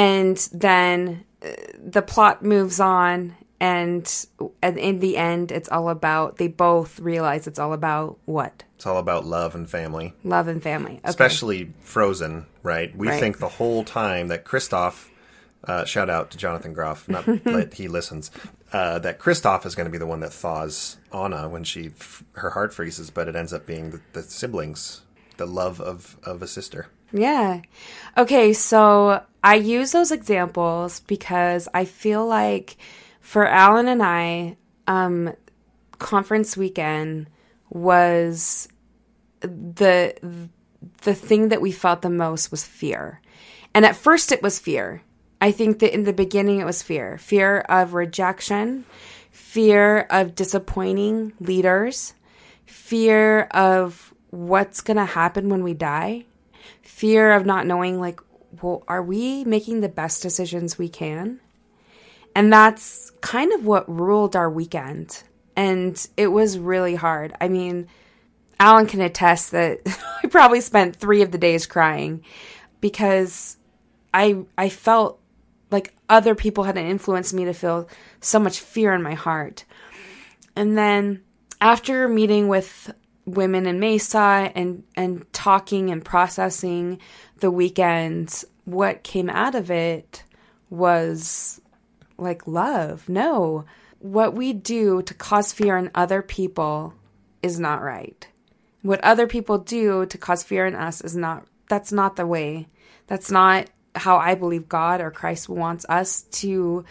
And 0.00 0.36
then 0.52 1.24
uh, 1.42 1.48
the 1.78 2.02
plot 2.02 2.42
moves 2.42 2.80
on, 2.80 3.36
and, 3.60 4.26
and 4.62 4.78
in 4.78 5.00
the 5.00 5.16
end, 5.16 5.52
it's 5.52 5.68
all 5.68 5.88
about, 5.90 6.36
they 6.38 6.48
both 6.48 6.98
realize 7.00 7.46
it's 7.46 7.58
all 7.58 7.72
about 7.74 8.18
what? 8.24 8.64
It's 8.76 8.86
all 8.86 8.96
about 8.98 9.26
love 9.26 9.54
and 9.54 9.68
family, 9.68 10.14
Love 10.24 10.48
and 10.48 10.62
family. 10.62 10.92
Okay. 10.94 11.00
especially 11.04 11.72
Frozen. 11.82 12.46
Right? 12.62 12.96
We 12.96 13.08
Right. 13.08 13.20
think 13.20 13.38
the 13.38 13.48
whole 13.48 13.84
time 13.84 14.28
that 14.28 14.44
Kristoff. 14.44 15.08
Uh, 15.62 15.84
shout 15.84 16.08
out 16.08 16.30
to 16.30 16.38
Jonathan 16.38 16.72
Groff, 16.72 17.06
not 17.06 17.26
that 17.44 17.74
he 17.74 17.86
listens. 17.88 18.30
Uh, 18.72 18.98
that 19.00 19.18
Kristoff 19.18 19.66
is 19.66 19.74
going 19.74 19.84
to 19.84 19.90
be 19.90 19.98
the 19.98 20.06
one 20.06 20.20
that 20.20 20.32
thaws 20.32 20.96
Anna 21.12 21.46
when 21.50 21.64
she 21.64 21.90
her 22.32 22.50
heart 22.50 22.72
freezes, 22.72 23.10
but 23.10 23.28
it 23.28 23.36
ends 23.36 23.52
up 23.52 23.66
being 23.66 23.90
the, 23.90 24.00
the 24.14 24.22
siblings, 24.22 25.02
the 25.36 25.44
love 25.46 25.78
of 25.78 26.16
of 26.24 26.40
a 26.40 26.46
sister. 26.46 26.86
Yeah. 27.12 27.60
Okay, 28.16 28.54
so 28.54 29.22
I 29.42 29.54
use 29.54 29.92
those 29.92 30.12
examples 30.12 31.00
because 31.00 31.68
I 31.72 31.84
feel 31.84 32.26
like 32.26 32.76
for 33.20 33.46
Allan 33.46 33.88
and 33.88 34.02
I, 34.02 34.56
um, 34.86 35.34
conference 35.98 36.56
weekend 36.56 37.28
was 37.70 38.68
the 39.40 40.14
the 41.02 41.14
thing 41.14 41.48
that 41.48 41.60
we 41.60 41.72
felt 41.72 42.02
the 42.02 42.10
most 42.10 42.50
was 42.50 42.64
fear. 42.64 43.20
And 43.74 43.84
at 43.84 43.96
first 43.96 44.32
it 44.32 44.42
was 44.42 44.58
fear. 44.58 45.02
I 45.40 45.52
think 45.52 45.78
that 45.78 45.94
in 45.94 46.04
the 46.04 46.12
beginning 46.12 46.60
it 46.60 46.66
was 46.66 46.82
fear. 46.82 47.16
Fear 47.18 47.60
of 47.60 47.94
rejection, 47.94 48.84
fear 49.30 50.00
of 50.10 50.34
disappointing 50.34 51.32
leaders, 51.40 52.14
fear 52.66 53.42
of 53.52 54.12
what's 54.30 54.80
going 54.80 54.96
to 54.96 55.04
happen 55.04 55.48
when 55.48 55.62
we 55.62 55.74
die, 55.74 56.24
fear 56.82 57.32
of 57.32 57.46
not 57.46 57.66
knowing 57.66 58.00
like 58.00 58.20
well 58.62 58.84
are 58.88 59.02
we 59.02 59.44
making 59.44 59.80
the 59.80 59.88
best 59.88 60.22
decisions 60.22 60.78
we 60.78 60.88
can? 60.88 61.40
And 62.34 62.52
that's 62.52 63.10
kind 63.20 63.52
of 63.52 63.66
what 63.66 63.88
ruled 63.88 64.36
our 64.36 64.50
weekend. 64.50 65.22
And 65.56 66.06
it 66.16 66.28
was 66.28 66.58
really 66.58 66.94
hard. 66.94 67.34
I 67.40 67.48
mean, 67.48 67.88
Allan 68.58 68.86
can 68.86 69.00
attest 69.00 69.50
that 69.50 69.80
I 70.22 70.28
probably 70.28 70.60
spent 70.60 70.96
3 70.96 71.22
of 71.22 71.32
the 71.32 71.38
days 71.38 71.66
crying 71.66 72.24
because 72.80 73.56
I 74.12 74.44
I 74.56 74.68
felt 74.68 75.20
like 75.70 75.94
other 76.08 76.34
people 76.34 76.64
had 76.64 76.76
influenced 76.76 77.32
me 77.32 77.44
to 77.44 77.54
feel 77.54 77.88
so 78.20 78.38
much 78.38 78.60
fear 78.60 78.92
in 78.92 79.02
my 79.02 79.14
heart. 79.14 79.64
And 80.56 80.76
then 80.76 81.22
after 81.60 82.08
meeting 82.08 82.48
with 82.48 82.92
women 83.24 83.66
in 83.66 83.78
Mesa 83.80 84.50
and 84.54 84.82
and 84.96 85.30
talking 85.32 85.90
and 85.90 86.04
processing 86.04 86.98
the 87.40 87.50
weekend, 87.50 88.44
what 88.64 89.02
came 89.02 89.30
out 89.30 89.54
of 89.54 89.70
it 89.70 90.22
was 90.68 91.60
like 92.16 92.46
love. 92.46 93.08
No. 93.08 93.64
What 93.98 94.34
we 94.34 94.52
do 94.52 95.02
to 95.02 95.14
cause 95.14 95.52
fear 95.52 95.76
in 95.76 95.90
other 95.94 96.22
people 96.22 96.94
is 97.42 97.58
not 97.58 97.82
right. 97.82 98.26
What 98.82 99.02
other 99.02 99.26
people 99.26 99.58
do 99.58 100.06
to 100.06 100.18
cause 100.18 100.42
fear 100.42 100.66
in 100.66 100.74
us 100.74 101.00
is 101.00 101.16
not 101.16 101.46
that's 101.68 101.92
not 101.92 102.16
the 102.16 102.26
way. 102.26 102.68
That's 103.06 103.30
not 103.30 103.68
how 103.94 104.16
I 104.16 104.34
believe 104.34 104.68
God 104.68 105.00
or 105.00 105.10
Christ 105.10 105.48
wants 105.48 105.84
us 105.88 106.22
to 106.22 106.84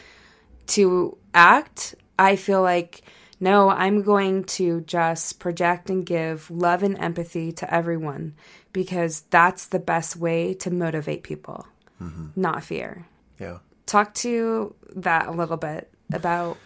to 0.68 1.18
act. 1.34 1.96
I 2.18 2.36
feel 2.36 2.62
like 2.62 3.02
no, 3.40 3.70
I'm 3.70 4.02
going 4.02 4.44
to 4.46 4.82
just 4.82 5.40
project 5.40 5.90
and 5.90 6.06
give 6.06 6.52
love 6.52 6.84
and 6.84 7.00
empathy 7.00 7.54
to 7.54 7.74
everyone 7.74 8.36
because 8.74 9.22
that's 9.30 9.68
the 9.68 9.80
best 9.80 10.16
way 10.16 10.54
to 10.56 10.72
motivate 10.72 11.24
people, 11.24 11.66
mm-hmm. 12.02 12.28
not 12.36 12.64
fear. 12.64 13.08
Yeah. 13.40 13.60
Talk 13.86 14.14
to 14.16 14.76
that 14.96 15.28
a 15.28 15.32
little 15.32 15.58
bit 15.58 15.92
about 16.14 16.58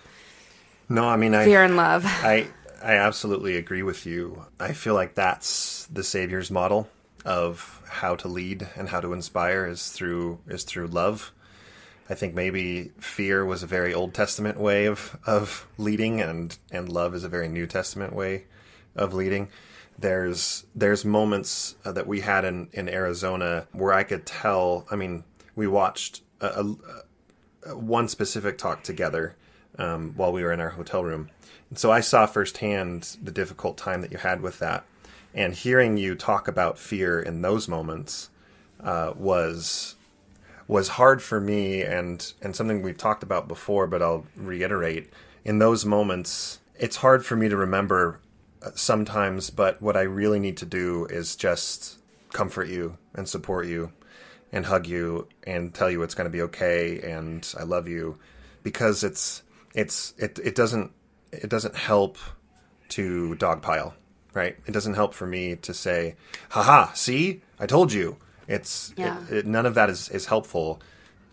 No, 0.90 1.06
I 1.06 1.18
mean 1.18 1.34
I 1.34 1.46
fear 1.46 1.64
and 1.64 1.78
love. 1.78 2.04
I 2.08 2.48
I 2.84 2.96
absolutely 2.96 3.56
agree 3.56 3.84
with 3.84 4.06
you. 4.06 4.46
I 4.60 4.74
feel 4.74 4.94
like 4.94 5.16
that's 5.16 5.88
the 5.92 6.04
savior's 6.04 6.52
model 6.52 6.90
of 7.24 7.82
how 7.88 8.16
to 8.16 8.28
lead 8.28 8.68
and 8.76 8.90
how 8.90 9.00
to 9.00 9.14
inspire 9.14 9.66
is 9.66 9.90
through 9.90 10.40
is 10.48 10.64
through 10.64 10.88
love. 10.88 11.32
I 12.10 12.16
think 12.16 12.34
maybe 12.34 12.92
fear 13.00 13.46
was 13.46 13.64
a 13.64 13.68
very 13.68 13.94
Old 13.94 14.14
Testament 14.14 14.60
way 14.60 14.86
of 14.86 15.18
of 15.26 15.68
leading 15.78 16.20
and 16.20 16.58
and 16.72 16.90
love 16.90 17.16
is 17.16 17.24
a 17.24 17.30
very 17.30 17.48
New 17.48 17.68
Testament 17.68 18.14
way 18.14 18.46
of 18.96 19.14
leading. 19.14 19.48
There's 19.98 20.66
there's 20.76 21.06
moments 21.06 21.76
uh, 21.86 21.92
that 21.94 22.08
we 22.08 22.22
had 22.22 22.46
in 22.46 22.68
in 22.74 22.90
Arizona 22.90 23.68
where 23.72 23.94
I 23.94 24.04
could 24.04 24.26
tell, 24.26 24.86
I 24.92 24.96
mean, 24.96 25.24
we 25.56 25.68
watched 25.68 26.22
a, 26.42 26.48
a, 26.48 26.76
a- 27.70 27.78
one 27.78 28.08
specific 28.08 28.58
talk 28.58 28.84
together 28.84 29.36
um, 29.78 30.14
while 30.16 30.32
we 30.34 30.44
were 30.44 30.52
in 30.52 30.60
our 30.60 30.72
hotel 30.72 31.04
room. 31.04 31.30
And 31.70 31.80
so 31.80 31.92
I 31.92 32.02
saw 32.02 32.26
firsthand 32.26 33.18
the 33.24 33.32
difficult 33.32 33.78
time 33.78 34.02
that 34.02 34.12
you 34.12 34.18
had 34.18 34.42
with 34.42 34.60
that. 34.60 34.84
And 35.34 35.54
hearing 35.54 35.98
you 35.98 36.16
talk 36.16 36.48
about 36.48 36.78
fear 36.78 37.20
in 37.20 37.42
those 37.42 37.68
moments 37.68 38.30
uh, 38.84 39.14
was 39.16 39.96
was 40.68 40.90
hard 40.90 41.22
for 41.22 41.40
me 41.40 41.82
and 41.82 42.34
and 42.42 42.56
something 42.56 42.82
we've 42.82 42.98
talked 42.98 43.24
about 43.24 43.48
before, 43.48 43.88
but 43.88 44.02
I'll 44.02 44.26
reiterate. 44.36 45.12
In 45.46 45.60
those 45.60 45.86
moments, 45.86 46.60
it's 46.80 46.98
hard 46.98 47.26
for 47.26 47.36
me 47.36 47.50
to 47.50 47.58
remember 47.58 48.20
sometimes, 48.76 49.50
but 49.50 49.82
what 49.82 49.98
I 49.98 50.02
really 50.02 50.40
need 50.40 50.58
to 50.58 50.66
do 50.66 51.06
is 51.06 51.36
just 51.36 51.98
comfort 52.32 52.68
you 52.68 52.98
and 53.14 53.28
support 53.28 53.68
you 53.68 53.92
and 54.52 54.66
hug 54.66 54.88
you 54.88 55.28
and 55.44 55.74
tell 55.74 55.90
you 55.90 56.02
it's 56.04 56.16
going 56.16 56.26
to 56.26 56.32
be 56.32 56.42
okay 56.44 57.00
and 57.02 57.54
I 57.60 57.64
love 57.64 57.88
you 57.88 58.18
because 58.64 59.04
it's 59.04 59.44
it's 59.74 60.14
it 60.18 60.40
it 60.40 60.56
doesn't 60.56 60.92
it 61.32 61.50
doesn't 61.50 61.76
help 61.76 62.18
to 62.90 63.36
dogpile, 63.40 63.94
right? 64.34 64.58
It 64.66 64.72
doesn't 64.72 64.94
help 64.94 65.14
for 65.14 65.26
me 65.26 65.56
to 65.58 65.74
say, 65.74 66.16
"Haha, 66.50 66.94
see? 66.94 67.42
I 67.60 67.66
told 67.66 67.92
you." 67.92 68.18
It's 68.48 68.94
Yeah. 68.98 69.20
it, 69.30 69.38
it, 69.38 69.46
none 69.46 69.66
of 69.66 69.74
that 69.76 69.90
is 69.90 70.10
is 70.10 70.28
helpful. 70.28 70.82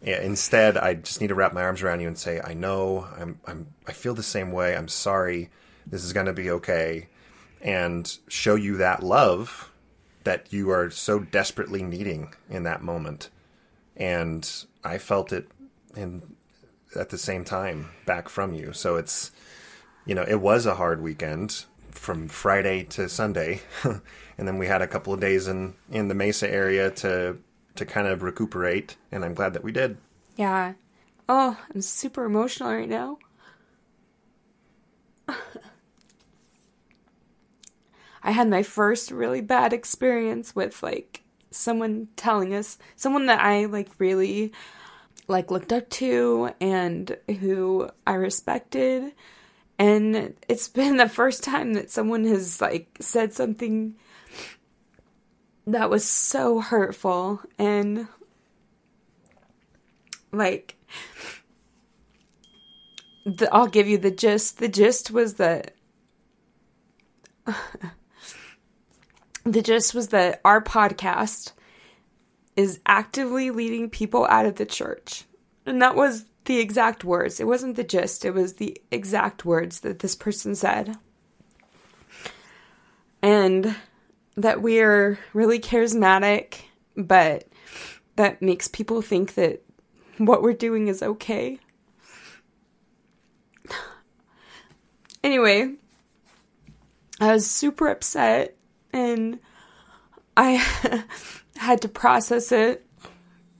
Instead, 0.03 0.79
I 0.79 0.95
just 0.95 1.21
need 1.21 1.29
to 1.29 1.35
wrap 1.35 1.53
my 1.53 1.63
arms 1.63 1.83
around 1.83 2.01
you 2.01 2.09
and 2.09 2.17
say, 2.17 2.41
"I 2.43 2.55
know. 2.55 3.07
I'm 3.19 3.39
I'm 3.47 3.67
I 3.87 3.93
feel 3.93 4.15
the 4.15 4.23
same 4.23 4.53
way. 4.53 4.75
I'm 4.75 4.89
sorry. 4.89 5.51
This 5.87 6.05
is 6.05 6.13
going 6.13 6.27
to 6.27 6.33
be 6.33 6.51
okay." 6.51 7.09
And 7.61 8.17
show 8.29 8.55
you 8.55 8.77
that 8.79 9.03
love 9.03 9.71
that 10.25 10.53
you 10.53 10.71
are 10.71 10.91
so 10.91 11.19
desperately 11.19 11.83
needing 11.83 12.35
in 12.49 12.63
that 12.65 12.83
moment. 12.83 13.31
And 13.97 14.51
I 14.85 14.99
felt 14.99 15.33
it 15.33 15.49
in 15.97 16.23
at 16.97 17.11
the 17.11 17.19
same 17.19 17.45
time 17.45 17.91
back 18.07 18.29
from 18.29 18.53
you. 18.53 18.73
So 18.73 18.97
it's 18.97 19.31
you 20.07 20.15
know, 20.15 20.25
it 20.27 20.41
was 20.41 20.67
a 20.67 20.75
hard 20.77 21.03
weekend 21.03 21.65
from 21.91 22.29
Friday 22.29 22.85
to 22.85 23.09
Sunday. 23.09 23.61
and 23.85 24.49
then 24.49 24.59
we 24.59 24.67
had 24.67 24.83
a 24.83 24.87
couple 24.87 25.13
of 25.13 25.21
days 25.21 25.47
in 25.47 25.75
in 25.91 26.09
the 26.09 26.15
Mesa 26.15 26.51
area 26.51 26.91
to 26.91 27.39
to 27.77 27.87
kind 27.87 28.07
of 28.07 28.23
recuperate 28.23 28.97
and 29.13 29.25
I'm 29.25 29.35
glad 29.35 29.53
that 29.55 29.65
we 29.65 29.73
did. 29.73 29.99
Yeah. 30.37 30.75
Oh, 31.29 31.57
I'm 31.73 31.83
super 31.83 32.25
emotional 32.25 32.73
right 32.73 32.89
now. 32.89 33.19
I 38.23 38.33
had 38.33 38.49
my 38.49 38.63
first 38.63 39.11
really 39.11 39.41
bad 39.41 39.73
experience 39.73 40.55
with 40.55 40.83
like 40.83 41.23
someone 41.51 42.09
telling 42.17 42.55
us 42.55 42.79
someone 42.97 43.27
that 43.27 43.41
I 43.41 43.65
like 43.65 43.89
really 43.99 44.53
like 45.27 45.51
looked 45.51 45.73
up 45.73 45.89
to 45.91 46.51
and 46.61 47.17
who 47.41 47.89
I 48.07 48.15
respected 48.15 49.13
and 49.79 50.35
it's 50.49 50.69
been 50.81 50.97
the 50.97 51.09
first 51.09 51.43
time 51.43 51.75
that 51.75 51.91
someone 51.91 52.25
has 52.25 52.61
like 52.61 52.89
said 53.01 53.33
something 53.33 53.97
that 55.67 55.91
was 55.91 56.05
so 56.05 56.61
hurtful 56.61 57.41
and 57.59 58.07
like 60.33 60.77
the, 63.25 63.53
I'll 63.53 63.67
give 63.67 63.89
you 63.89 63.99
the 63.99 64.11
gist. 64.11 64.59
The 64.59 64.69
gist 64.69 65.11
was 65.11 65.35
that 65.35 65.75
the 69.45 69.63
gist 69.63 69.95
was 69.95 70.09
that 70.09 70.41
our 70.45 70.63
podcast 70.63 71.53
is 72.57 72.81
actively 72.85 73.51
leading 73.51 73.89
people 73.89 74.27
out 74.27 74.47
of 74.47 74.57
the 74.57 74.67
church. 74.67 75.25
And 75.65 75.81
that 75.83 75.97
was 75.97 76.27
the 76.45 76.59
exact 76.59 77.05
words. 77.05 77.41
It 77.41 77.47
wasn't 77.47 77.77
the 77.77 77.85
gist, 77.85 78.25
it 78.25 78.35
was 78.35 78.55
the 78.55 78.81
exact 78.91 79.45
words 79.45 79.81
that 79.81 80.01
this 80.01 80.15
person 80.15 80.55
said. 80.55 80.97
And 83.23 83.77
that 84.37 84.63
we're 84.63 85.19
really 85.33 85.61
charismatic, 85.61 86.57
but 86.97 87.49
that 88.17 88.41
makes 88.41 88.69
people 88.69 89.03
think 89.03 89.35
that 89.35 89.63
what 90.19 90.43
we're 90.43 90.53
doing 90.53 90.89
is 90.89 91.03
okay. 91.03 91.59
Anyway, 95.23 95.75
I 97.21 97.35
was 97.35 97.51
super 97.51 97.89
upset 97.89 98.57
and 98.93 99.39
I 100.37 100.63
had 101.57 101.83
to 101.83 101.89
process 101.89 102.53
it 102.53 102.87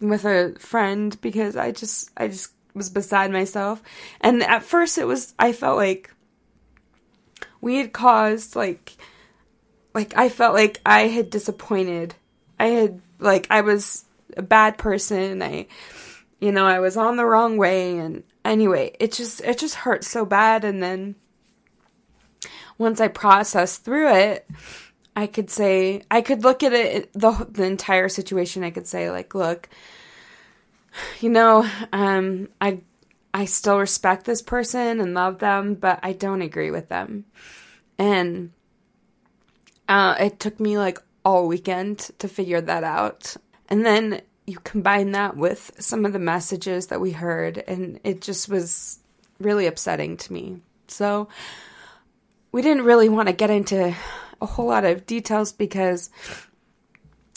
with 0.01 0.25
a 0.25 0.55
friend 0.59 1.21
because 1.21 1.57
I 1.57 1.73
just 1.73 2.11
I 2.17 2.29
just 2.29 2.53
was 2.75 2.91
beside 2.91 3.31
myself. 3.31 3.83
And 4.21 4.43
at 4.43 4.63
first 4.63 4.99
it 4.99 5.07
was 5.07 5.35
I 5.39 5.53
felt 5.53 5.77
like 5.77 6.11
we 7.61 7.77
had 7.77 7.93
caused 7.93 8.57
like 8.57 8.97
like 9.95 10.17
I 10.17 10.29
felt 10.29 10.55
like 10.55 10.81
I 10.87 11.03
had 11.03 11.31
disappointed. 11.31 12.15
I 12.59 12.67
had 12.67 13.01
like 13.19 13.47
I 13.51 13.61
was 13.61 14.05
a 14.37 14.43
bad 14.43 14.79
person. 14.79 15.43
I 15.43 15.67
you 16.41 16.53
know, 16.53 16.67
I 16.67 16.81
was 16.81 16.97
on 16.97 17.17
the 17.17 17.27
wrong 17.27 17.59
way 17.59 17.99
and 17.99 18.23
anyway, 18.45 18.97
it 18.99 19.13
just 19.13 19.43
it 19.43 19.59
just 19.59 19.75
hurt 19.75 20.05
so 20.05 20.25
bad 20.25 20.65
and 20.65 20.83
then 20.83 21.17
once 22.79 22.99
I 22.99 23.09
processed 23.09 23.85
through 23.85 24.09
it, 24.15 24.49
I 25.17 25.27
could 25.27 25.51
say 25.51 26.03
I 26.11 26.23
could 26.23 26.45
look 26.45 26.63
at 26.63 26.73
it 26.73 27.13
the 27.13 27.47
the 27.51 27.65
entire 27.65 28.09
situation. 28.09 28.65
I 28.65 28.71
could 28.71 28.87
say 28.87 29.11
like, 29.11 29.35
look, 29.35 29.69
you 31.21 31.29
know, 31.29 31.69
um, 31.93 32.49
I 32.61 32.81
I 33.35 33.45
still 33.45 33.79
respect 33.79 34.25
this 34.25 34.43
person 34.43 35.01
and 35.01 35.15
love 35.15 35.39
them, 35.39 35.75
but 35.75 36.01
I 36.03 36.13
don't 36.13 36.43
agree 36.43 36.71
with 36.71 36.89
them, 36.89 37.25
and 37.99 38.53
uh, 39.89 40.17
it 40.19 40.41
took 40.41 40.59
me 40.61 40.79
like 40.79 40.99
all 41.25 41.47
weekend 41.47 41.99
to 42.19 42.29
figure 42.29 42.61
that 42.61 42.85
out, 42.85 43.37
and 43.69 43.85
then 43.85 44.23
you 44.47 44.59
combine 44.61 45.13
that 45.13 45.37
with 45.37 45.71
some 45.79 46.05
of 46.05 46.13
the 46.13 46.19
messages 46.19 46.89
that 46.89 47.01
we 47.01 47.13
heard, 47.13 47.59
and 47.59 48.01
it 48.05 48.21
just 48.21 48.49
was 48.49 48.99
really 49.39 49.67
upsetting 49.67 50.17
to 50.17 50.33
me. 50.33 50.61
So 50.89 51.29
we 52.53 52.63
didn't 52.63 52.85
really 52.85 53.09
want 53.09 53.29
to 53.29 53.35
get 53.35 53.51
into 53.51 53.95
a 54.41 54.47
whole 54.47 54.67
lot 54.67 54.85
of 54.85 55.07
details 55.07 55.53
because 55.53 56.11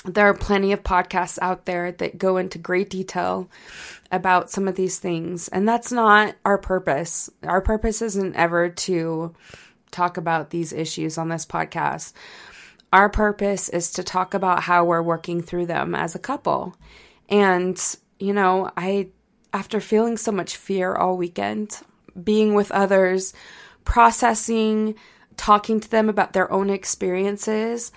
there 0.05 0.27
are 0.27 0.33
plenty 0.33 0.73
of 0.73 0.83
podcasts 0.83 1.39
out 1.41 1.65
there 1.65 1.91
that 1.93 2.17
go 2.17 2.37
into 2.37 2.57
great 2.57 2.89
detail 2.89 3.49
about 4.11 4.49
some 4.49 4.67
of 4.67 4.75
these 4.75 4.99
things. 4.99 5.47
And 5.47 5.67
that's 5.67 5.91
not 5.91 6.35
our 6.43 6.57
purpose. 6.57 7.29
Our 7.43 7.61
purpose 7.61 8.01
isn't 8.01 8.35
ever 8.35 8.69
to 8.69 9.33
talk 9.91 10.17
about 10.17 10.49
these 10.49 10.73
issues 10.73 11.17
on 11.17 11.29
this 11.29 11.45
podcast. 11.45 12.13
Our 12.91 13.09
purpose 13.09 13.69
is 13.69 13.93
to 13.93 14.03
talk 14.03 14.33
about 14.33 14.61
how 14.61 14.85
we're 14.85 15.01
working 15.01 15.41
through 15.41 15.67
them 15.67 15.95
as 15.95 16.15
a 16.15 16.19
couple. 16.19 16.75
And, 17.29 17.81
you 18.19 18.33
know, 18.33 18.69
I, 18.75 19.09
after 19.53 19.79
feeling 19.79 20.17
so 20.17 20.31
much 20.31 20.57
fear 20.57 20.93
all 20.93 21.17
weekend, 21.17 21.79
being 22.21 22.53
with 22.53 22.71
others, 22.71 23.33
processing, 23.85 24.95
talking 25.37 25.79
to 25.79 25.89
them 25.89 26.09
about 26.09 26.33
their 26.33 26.51
own 26.51 26.69
experiences 26.69 27.91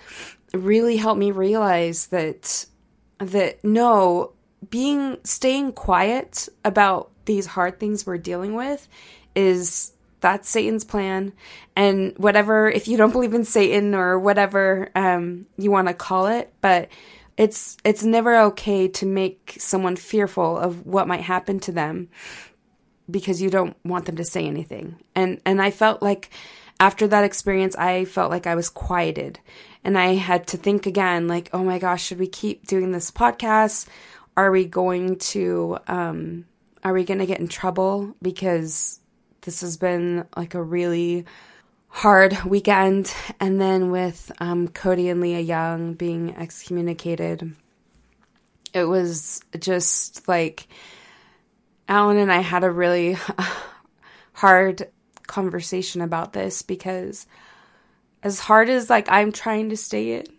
really 0.53 0.97
helped 0.97 1.19
me 1.19 1.31
realize 1.31 2.07
that 2.07 2.65
that 3.19 3.63
no 3.63 4.33
being 4.69 5.17
staying 5.23 5.71
quiet 5.71 6.49
about 6.65 7.11
these 7.25 7.45
hard 7.45 7.79
things 7.79 8.05
we're 8.05 8.17
dealing 8.17 8.55
with 8.55 8.87
is 9.35 9.91
that's 10.19 10.49
Satan's 10.49 10.83
plan. 10.83 11.33
And 11.75 12.13
whatever 12.17 12.69
if 12.69 12.87
you 12.87 12.97
don't 12.97 13.11
believe 13.13 13.33
in 13.33 13.45
Satan 13.45 13.93
or 13.93 14.19
whatever 14.19 14.89
um, 14.95 15.45
you 15.57 15.71
want 15.71 15.87
to 15.87 15.93
call 15.93 16.27
it 16.27 16.53
but 16.61 16.89
it's 17.37 17.77
it's 17.83 18.03
never 18.03 18.35
okay 18.37 18.87
to 18.87 19.05
make 19.05 19.55
someone 19.59 19.95
fearful 19.95 20.57
of 20.57 20.85
what 20.85 21.07
might 21.07 21.21
happen 21.21 21.59
to 21.61 21.71
them 21.71 22.09
because 23.09 23.41
you 23.41 23.49
don't 23.49 23.75
want 23.83 24.05
them 24.05 24.15
to 24.17 24.23
say 24.23 24.45
anything. 24.45 24.97
And 25.15 25.41
and 25.45 25.61
I 25.61 25.71
felt 25.71 26.01
like 26.01 26.29
after 26.79 27.07
that 27.07 27.23
experience 27.23 27.75
I 27.75 28.05
felt 28.05 28.31
like 28.31 28.47
I 28.47 28.55
was 28.55 28.69
quieted 28.69 29.39
and 29.83 29.97
I 29.97 30.15
had 30.15 30.47
to 30.47 30.57
think 30.57 30.85
again 30.85 31.27
like, 31.27 31.49
"Oh 31.53 31.63
my 31.63 31.79
gosh, 31.79 32.03
should 32.03 32.19
we 32.19 32.27
keep 32.27 32.67
doing 32.67 32.91
this 32.91 33.11
podcast? 33.11 33.87
Are 34.35 34.51
we 34.51 34.65
going 34.65 35.17
to 35.17 35.77
um 35.87 36.45
are 36.83 36.93
we 36.93 37.03
going 37.03 37.19
to 37.19 37.25
get 37.25 37.39
in 37.39 37.47
trouble 37.47 38.15
because 38.21 38.99
this 39.41 39.61
has 39.61 39.77
been 39.77 40.25
like 40.35 40.53
a 40.53 40.61
really 40.61 41.25
hard 41.89 42.37
weekend 42.45 43.13
and 43.39 43.59
then 43.59 43.91
with 43.91 44.31
um, 44.39 44.67
Cody 44.67 45.09
and 45.09 45.19
Leah 45.19 45.39
Young 45.39 45.93
being 45.93 46.35
excommunicated 46.35 47.55
it 48.73 48.83
was 48.83 49.41
just 49.59 50.27
like 50.27 50.67
Allan 51.87 52.17
and 52.17 52.31
I 52.31 52.39
had 52.39 52.63
a 52.63 52.71
really 52.71 53.17
hard 54.33 54.89
conversation 55.25 56.01
about 56.01 56.33
this 56.33 56.61
because 56.61 57.27
as 58.23 58.39
hard 58.39 58.69
as 58.69 58.89
like 58.89 59.09
I'm 59.09 59.31
trying 59.31 59.69
to 59.69 59.77
stay 59.77 60.11
it, 60.11 60.29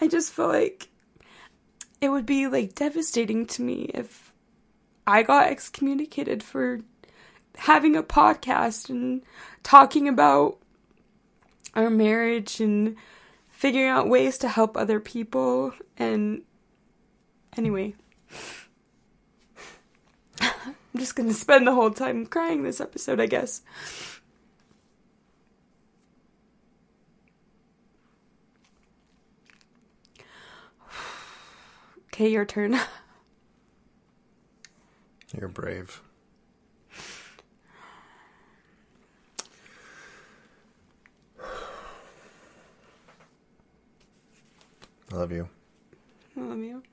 I 0.00 0.08
just 0.08 0.32
feel 0.32 0.48
like 0.48 0.88
it 2.00 2.08
would 2.08 2.26
be 2.26 2.48
like 2.48 2.74
devastating 2.74 3.46
to 3.46 3.62
me 3.62 3.90
if 3.94 4.32
I 5.06 5.22
got 5.22 5.48
excommunicated 5.48 6.42
for 6.42 6.80
having 7.56 7.94
a 7.94 8.02
podcast 8.02 8.90
and 8.90 9.22
talking 9.62 10.08
about 10.08 10.58
our 11.74 11.90
marriage 11.90 12.60
and 12.60 12.96
figuring 13.48 13.88
out 13.88 14.08
ways 14.08 14.38
to 14.38 14.48
help 14.48 14.76
other 14.76 14.98
people. 14.98 15.72
And 15.96 16.42
anyway 17.56 17.94
I'm 20.94 21.00
just 21.00 21.16
gonna 21.16 21.34
spend 21.34 21.66
the 21.66 21.74
whole 21.74 21.90
time 21.90 22.24
crying 22.24 22.62
this 22.62 22.80
episode, 22.80 23.20
I 23.20 23.26
guess. 23.26 23.62
Okay, 32.14 32.28
your 32.28 32.44
turn. 32.44 32.78
You're 35.36 35.48
brave. 35.48 36.00
I 41.42 41.46
love 45.16 45.32
you. 45.32 45.48
I 46.36 46.40
love 46.40 46.60
you. 46.60 46.84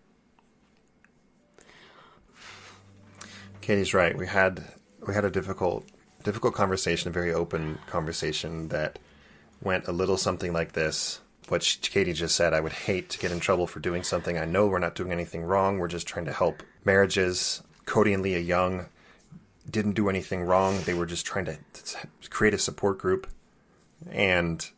Kattie's 3.72 3.94
right. 3.94 4.18
We 4.18 4.28
had 4.28 4.66
we 5.08 5.14
had 5.14 5.24
a 5.24 5.30
difficult 5.30 5.88
difficult 6.26 6.54
conversation, 6.54 7.08
a 7.08 7.14
very 7.14 7.34
open 7.34 7.80
conversation 7.88 8.68
that 8.68 9.00
went 9.62 9.88
a 9.88 9.94
little 9.94 10.18
something 10.18 10.52
like 10.52 10.74
this. 10.74 11.22
What 11.48 11.78
Kattie 11.82 12.12
just 12.12 12.36
said, 12.36 12.54
I 12.54 12.60
would 12.60 12.74
hate 12.74 13.10
to 13.12 13.18
get 13.18 13.32
in 13.32 13.40
trouble 13.40 13.68
for 13.68 13.80
doing 13.80 14.04
something. 14.04 14.38
I 14.38 14.44
know 14.44 14.68
we're 14.68 14.80
not 14.80 14.96
doing 14.96 15.14
anything 15.14 15.44
wrong. 15.44 15.80
We're 15.80 15.88
just 15.88 16.06
trying 16.06 16.26
to 16.26 16.34
help 16.34 16.64
marriages. 16.84 17.64
Cody 17.86 18.12
and 18.12 18.22
Leah 18.22 18.40
Young 18.40 18.88
didn't 19.70 19.94
do 19.94 20.10
anything 20.10 20.44
wrong. 20.44 20.82
They 20.82 20.94
were 20.94 21.06
just 21.06 21.26
trying 21.26 21.46
to 21.46 21.58
create 22.30 22.54
a 22.54 22.58
support 22.58 22.98
group. 22.98 23.26
And 24.10 24.70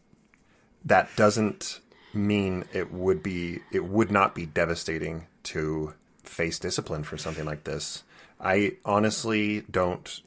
that 0.86 1.10
doesn't 1.16 1.80
mean 2.14 2.66
it 2.74 2.94
would 2.94 3.24
be 3.24 3.62
it 3.72 3.86
would 3.86 4.12
not 4.12 4.36
be 4.36 4.46
devastating 4.46 5.26
to 5.46 5.96
face 6.24 6.60
discipline 6.60 7.04
for 7.04 7.18
something 7.18 7.46
like 7.46 7.64
this. 7.64 8.04
I 8.40 8.74
honestly 8.86 9.62
don't. 9.72 10.22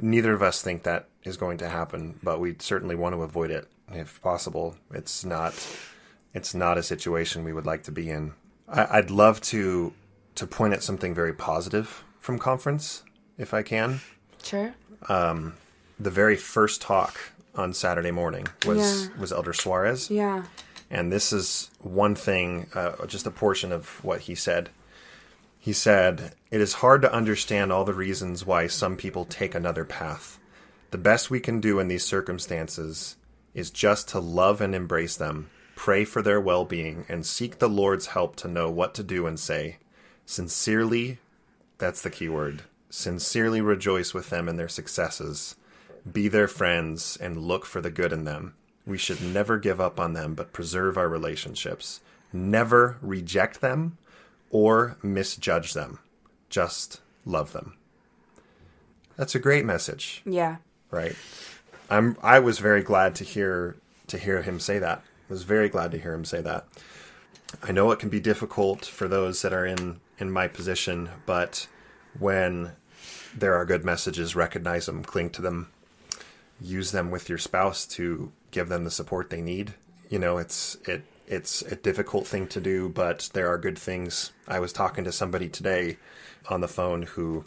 Neither 0.00 0.32
of 0.32 0.42
us 0.42 0.60
think 0.62 0.82
that 0.82 1.06
is 1.22 1.36
going 1.36 1.58
to 1.58 1.68
happen, 1.68 2.18
but 2.22 2.40
we 2.40 2.56
certainly 2.58 2.94
want 2.94 3.14
to 3.14 3.22
avoid 3.22 3.50
it 3.50 3.68
if 3.92 4.20
possible. 4.22 4.76
It's 4.92 5.24
not. 5.24 5.54
It's 6.34 6.54
not 6.54 6.78
a 6.78 6.82
situation 6.82 7.44
we 7.44 7.52
would 7.52 7.66
like 7.66 7.84
to 7.84 7.92
be 7.92 8.10
in. 8.10 8.32
I, 8.68 8.98
I'd 8.98 9.10
love 9.10 9.40
to 9.42 9.92
to 10.34 10.46
point 10.46 10.74
at 10.74 10.82
something 10.82 11.14
very 11.14 11.32
positive 11.32 12.02
from 12.18 12.38
conference, 12.38 13.04
if 13.38 13.54
I 13.54 13.62
can. 13.62 14.00
Sure. 14.42 14.74
Um, 15.08 15.54
the 16.00 16.10
very 16.10 16.36
first 16.36 16.82
talk 16.82 17.16
on 17.54 17.72
Saturday 17.72 18.10
morning 18.10 18.48
was 18.66 19.04
Yeah. 19.06 19.16
was 19.20 19.32
Elder 19.32 19.52
Soares. 19.52 20.10
Yeah. 20.10 20.44
And 20.90 21.12
this 21.12 21.32
is 21.32 21.70
one 21.80 22.14
thing, 22.14 22.66
uh, 22.74 23.06
just 23.06 23.26
a 23.26 23.30
portion 23.30 23.70
of 23.72 24.02
what 24.04 24.22
he 24.22 24.34
said. 24.34 24.70
He 25.64 25.72
said, 25.72 26.34
It 26.50 26.60
is 26.60 26.74
hard 26.84 27.00
to 27.00 27.12
understand 27.14 27.72
all 27.72 27.86
the 27.86 27.94
reasons 27.94 28.44
why 28.44 28.66
some 28.66 28.98
people 28.98 29.24
take 29.24 29.54
another 29.54 29.86
path. 29.86 30.38
The 30.90 30.98
best 30.98 31.30
we 31.30 31.40
can 31.40 31.58
do 31.58 31.78
in 31.78 31.88
these 31.88 32.04
circumstances 32.04 33.16
is 33.54 33.70
just 33.70 34.06
to 34.10 34.20
love 34.20 34.60
and 34.60 34.74
embrace 34.74 35.16
them, 35.16 35.48
pray 35.74 36.04
for 36.04 36.20
their 36.20 36.38
well 36.38 36.66
being, 36.66 37.06
and 37.08 37.24
seek 37.24 37.60
the 37.60 37.68
Lord's 37.70 38.08
help 38.08 38.36
to 38.36 38.46
know 38.46 38.68
what 38.68 38.92
to 38.96 39.02
do 39.02 39.26
and 39.26 39.40
say. 39.40 39.78
Sincerely, 40.26 41.18
that's 41.78 42.02
the 42.02 42.10
key 42.10 42.28
word, 42.28 42.64
sincerely 42.90 43.62
rejoice 43.62 44.12
with 44.12 44.28
them 44.28 44.50
in 44.50 44.56
their 44.56 44.68
successes. 44.68 45.56
Be 46.12 46.28
their 46.28 46.46
friends 46.46 47.16
and 47.18 47.38
look 47.38 47.64
for 47.64 47.80
the 47.80 47.90
good 47.90 48.12
in 48.12 48.24
them. 48.24 48.52
We 48.84 48.98
should 48.98 49.22
never 49.22 49.56
give 49.56 49.80
up 49.80 49.98
on 49.98 50.12
them, 50.12 50.34
but 50.34 50.52
preserve 50.52 50.98
our 50.98 51.08
relationships. 51.08 52.00
Never 52.34 52.98
reject 53.00 53.62
them 53.62 53.96
or 54.54 54.96
misjudge 55.02 55.72
them. 55.74 55.98
Just 56.48 57.00
love 57.26 57.52
them. 57.52 57.74
That's 59.16 59.34
a 59.34 59.40
great 59.40 59.64
message, 59.64 60.22
Yeah. 60.24 60.56
right? 60.92 61.16
I'm 61.90 62.16
I 62.22 62.38
was 62.38 62.60
very 62.60 62.82
glad 62.82 63.16
to 63.16 63.24
hear 63.24 63.76
to 64.06 64.16
hear 64.16 64.42
him 64.42 64.60
say 64.60 64.78
that. 64.78 64.98
I 65.28 65.32
was 65.32 65.42
very 65.42 65.68
glad 65.68 65.90
to 65.90 65.98
hear 65.98 66.14
him 66.14 66.24
say 66.24 66.40
that. 66.40 66.66
I 67.64 67.72
know 67.72 67.90
it 67.90 67.98
can 67.98 68.08
be 68.10 68.20
difficult 68.20 68.84
for 68.84 69.08
those 69.08 69.42
that 69.42 69.52
are 69.52 69.66
in 69.66 70.00
in 70.18 70.30
my 70.30 70.46
position, 70.46 71.10
but 71.26 71.66
when 72.18 72.72
there 73.36 73.54
are 73.54 73.64
good 73.64 73.84
messages, 73.84 74.36
recognize 74.36 74.86
them, 74.86 75.02
cling 75.02 75.30
to 75.30 75.42
them, 75.42 75.68
use 76.60 76.92
them 76.92 77.10
with 77.10 77.28
your 77.28 77.38
spouse 77.38 77.84
to 77.86 78.30
give 78.52 78.68
them 78.68 78.84
the 78.84 78.90
support 78.90 79.30
they 79.30 79.42
need. 79.42 79.74
You 80.08 80.20
know, 80.20 80.38
it's 80.38 80.76
it 80.86 81.02
it's 81.26 81.62
a 81.62 81.76
difficult 81.76 82.26
thing 82.26 82.46
to 82.48 82.60
do, 82.60 82.88
but 82.88 83.30
there 83.32 83.48
are 83.48 83.58
good 83.58 83.78
things. 83.78 84.32
I 84.46 84.58
was 84.58 84.72
talking 84.72 85.04
to 85.04 85.12
somebody 85.12 85.48
today 85.48 85.96
on 86.48 86.60
the 86.60 86.68
phone 86.68 87.02
who 87.02 87.44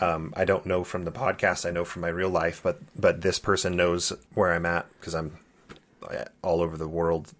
um, 0.00 0.32
I 0.36 0.44
don't 0.44 0.66
know 0.66 0.84
from 0.84 1.04
the 1.04 1.12
podcast. 1.12 1.66
I 1.66 1.70
know 1.70 1.84
from 1.84 2.02
my 2.02 2.08
real 2.08 2.28
life, 2.28 2.60
but 2.62 2.80
but 2.94 3.22
this 3.22 3.38
person 3.38 3.76
knows 3.76 4.12
where 4.34 4.52
I'm 4.52 4.66
at 4.66 4.86
because 4.98 5.14
I'm 5.14 5.38
all 6.42 6.60
over 6.60 6.76
the 6.76 6.88
world 6.88 7.32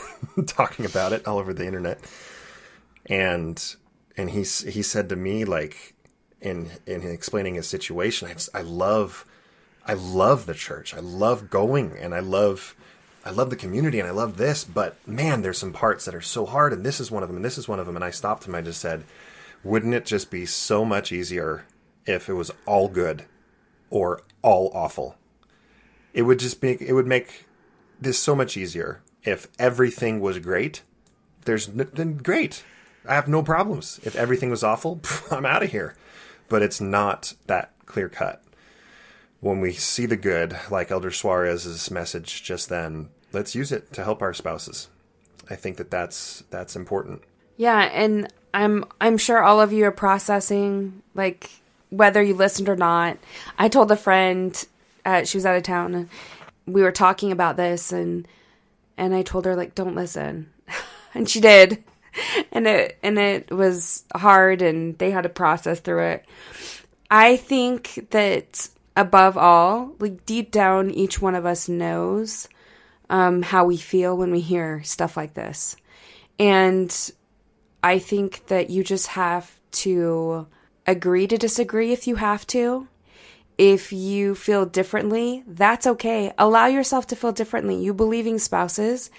talking 0.46 0.86
about 0.86 1.12
it, 1.12 1.26
all 1.26 1.38
over 1.38 1.52
the 1.52 1.66
internet. 1.66 2.00
And 3.06 3.76
and 4.16 4.30
he's 4.30 4.60
he 4.60 4.82
said 4.82 5.08
to 5.08 5.16
me 5.16 5.44
like 5.44 5.94
in 6.40 6.70
in 6.86 7.02
explaining 7.02 7.54
his 7.54 7.66
situation, 7.66 8.28
I, 8.28 8.34
just, 8.34 8.50
I 8.54 8.62
love 8.62 9.26
I 9.84 9.94
love 9.94 10.46
the 10.46 10.54
church. 10.54 10.94
I 10.94 11.00
love 11.00 11.50
going 11.50 11.96
and 11.98 12.14
I 12.14 12.20
love 12.20 12.76
I 13.24 13.30
love 13.30 13.50
the 13.50 13.56
community 13.56 14.00
and 14.00 14.08
I 14.08 14.12
love 14.12 14.36
this, 14.36 14.64
but 14.64 14.96
man, 15.06 15.42
there's 15.42 15.58
some 15.58 15.72
parts 15.72 16.04
that 16.04 16.14
are 16.14 16.20
so 16.20 16.44
hard 16.44 16.72
and 16.72 16.84
this 16.84 16.98
is 17.00 17.10
one 17.10 17.22
of 17.22 17.28
them 17.28 17.36
and 17.36 17.44
this 17.44 17.58
is 17.58 17.68
one 17.68 17.78
of 17.78 17.86
them 17.86 17.96
and 17.96 18.04
I 18.04 18.10
stopped 18.10 18.46
him 18.46 18.54
I 18.54 18.62
just 18.62 18.80
said, 18.80 19.04
wouldn't 19.62 19.94
it 19.94 20.04
just 20.04 20.30
be 20.30 20.44
so 20.44 20.84
much 20.84 21.12
easier 21.12 21.64
if 22.04 22.28
it 22.28 22.34
was 22.34 22.50
all 22.66 22.88
good 22.88 23.24
or 23.90 24.22
all 24.42 24.72
awful? 24.74 25.16
It 26.12 26.22
would 26.22 26.40
just 26.40 26.60
make 26.62 26.80
it 26.80 26.92
would 26.92 27.06
make 27.06 27.46
this 28.00 28.18
so 28.18 28.34
much 28.34 28.56
easier 28.56 29.02
if 29.22 29.46
everything 29.58 30.20
was 30.20 30.38
great. 30.40 30.82
There's 31.44 31.68
then 31.68 32.16
great. 32.16 32.64
I 33.08 33.14
have 33.14 33.28
no 33.28 33.42
problems. 33.42 34.00
If 34.02 34.16
everything 34.16 34.50
was 34.50 34.64
awful, 34.64 35.00
I'm 35.30 35.46
out 35.46 35.62
of 35.62 35.70
here. 35.70 35.96
But 36.48 36.62
it's 36.62 36.80
not 36.80 37.34
that 37.46 37.72
clear 37.86 38.08
cut 38.08 38.42
when 39.42 39.60
we 39.60 39.72
see 39.72 40.06
the 40.06 40.16
good, 40.16 40.56
like 40.70 40.92
Elder 40.92 41.10
Soares's 41.10 41.90
message 41.90 42.44
just 42.44 42.68
then, 42.68 43.08
let's 43.32 43.56
use 43.56 43.72
it 43.72 43.92
to 43.92 44.04
help 44.04 44.22
our 44.22 44.32
spouses. 44.32 44.88
I 45.50 45.56
think 45.56 45.76
that 45.76 45.90
that's 45.90 46.44
that's 46.48 46.76
important. 46.76 47.22
Yeah, 47.56 47.80
and 47.92 48.32
I'm 48.54 48.84
I'm 49.00 49.18
sure 49.18 49.42
all 49.42 49.60
of 49.60 49.72
you 49.72 49.84
are 49.84 49.90
processing 49.92 51.02
like 51.14 51.50
whether 51.90 52.22
you 52.22 52.34
listened 52.34 52.68
or 52.68 52.76
not. 52.76 53.18
I 53.58 53.68
told 53.68 53.90
a 53.90 53.96
friend 53.96 54.66
uh, 55.04 55.24
she 55.24 55.38
was 55.38 55.44
out 55.44 55.56
of 55.56 55.64
town 55.64 55.94
and 55.96 56.08
we 56.64 56.82
were 56.82 56.92
talking 56.92 57.32
about 57.32 57.56
this 57.56 57.90
and 57.90 58.28
and 58.96 59.12
I 59.12 59.22
told 59.22 59.44
her 59.44 59.56
like 59.56 59.74
don't 59.74 59.96
listen. 59.96 60.50
and 61.14 61.28
she 61.28 61.40
did. 61.40 61.82
And 62.52 62.66
it 62.66 62.98
and 63.02 63.18
it 63.18 63.50
was 63.50 64.04
hard 64.14 64.60
and 64.60 64.98
they 64.98 65.10
had 65.10 65.22
to 65.22 65.30
process 65.30 65.80
through 65.80 66.04
it. 66.08 66.26
I 67.10 67.38
think 67.38 68.08
that 68.10 68.68
above 68.96 69.36
all, 69.36 69.94
like 69.98 70.26
deep 70.26 70.50
down 70.50 70.90
each 70.90 71.20
one 71.20 71.34
of 71.34 71.46
us 71.46 71.68
knows 71.68 72.48
um, 73.10 73.42
how 73.42 73.64
we 73.64 73.76
feel 73.76 74.16
when 74.16 74.30
we 74.30 74.40
hear 74.40 74.82
stuff 74.82 75.16
like 75.16 75.34
this. 75.34 75.76
And 76.38 77.12
I 77.82 77.98
think 77.98 78.46
that 78.46 78.70
you 78.70 78.84
just 78.84 79.08
have 79.08 79.60
to 79.72 80.46
agree 80.86 81.26
to 81.26 81.38
disagree 81.38 81.92
if 81.92 82.06
you 82.06 82.16
have 82.16 82.46
to. 82.48 82.88
If 83.58 83.92
you 83.92 84.34
feel 84.34 84.66
differently, 84.66 85.44
that's 85.46 85.86
okay. 85.86 86.32
Allow 86.38 86.66
yourself 86.66 87.06
to 87.08 87.16
feel 87.16 87.32
differently. 87.32 87.76
You 87.76 87.92
believing 87.92 88.38
spouses 88.38 89.10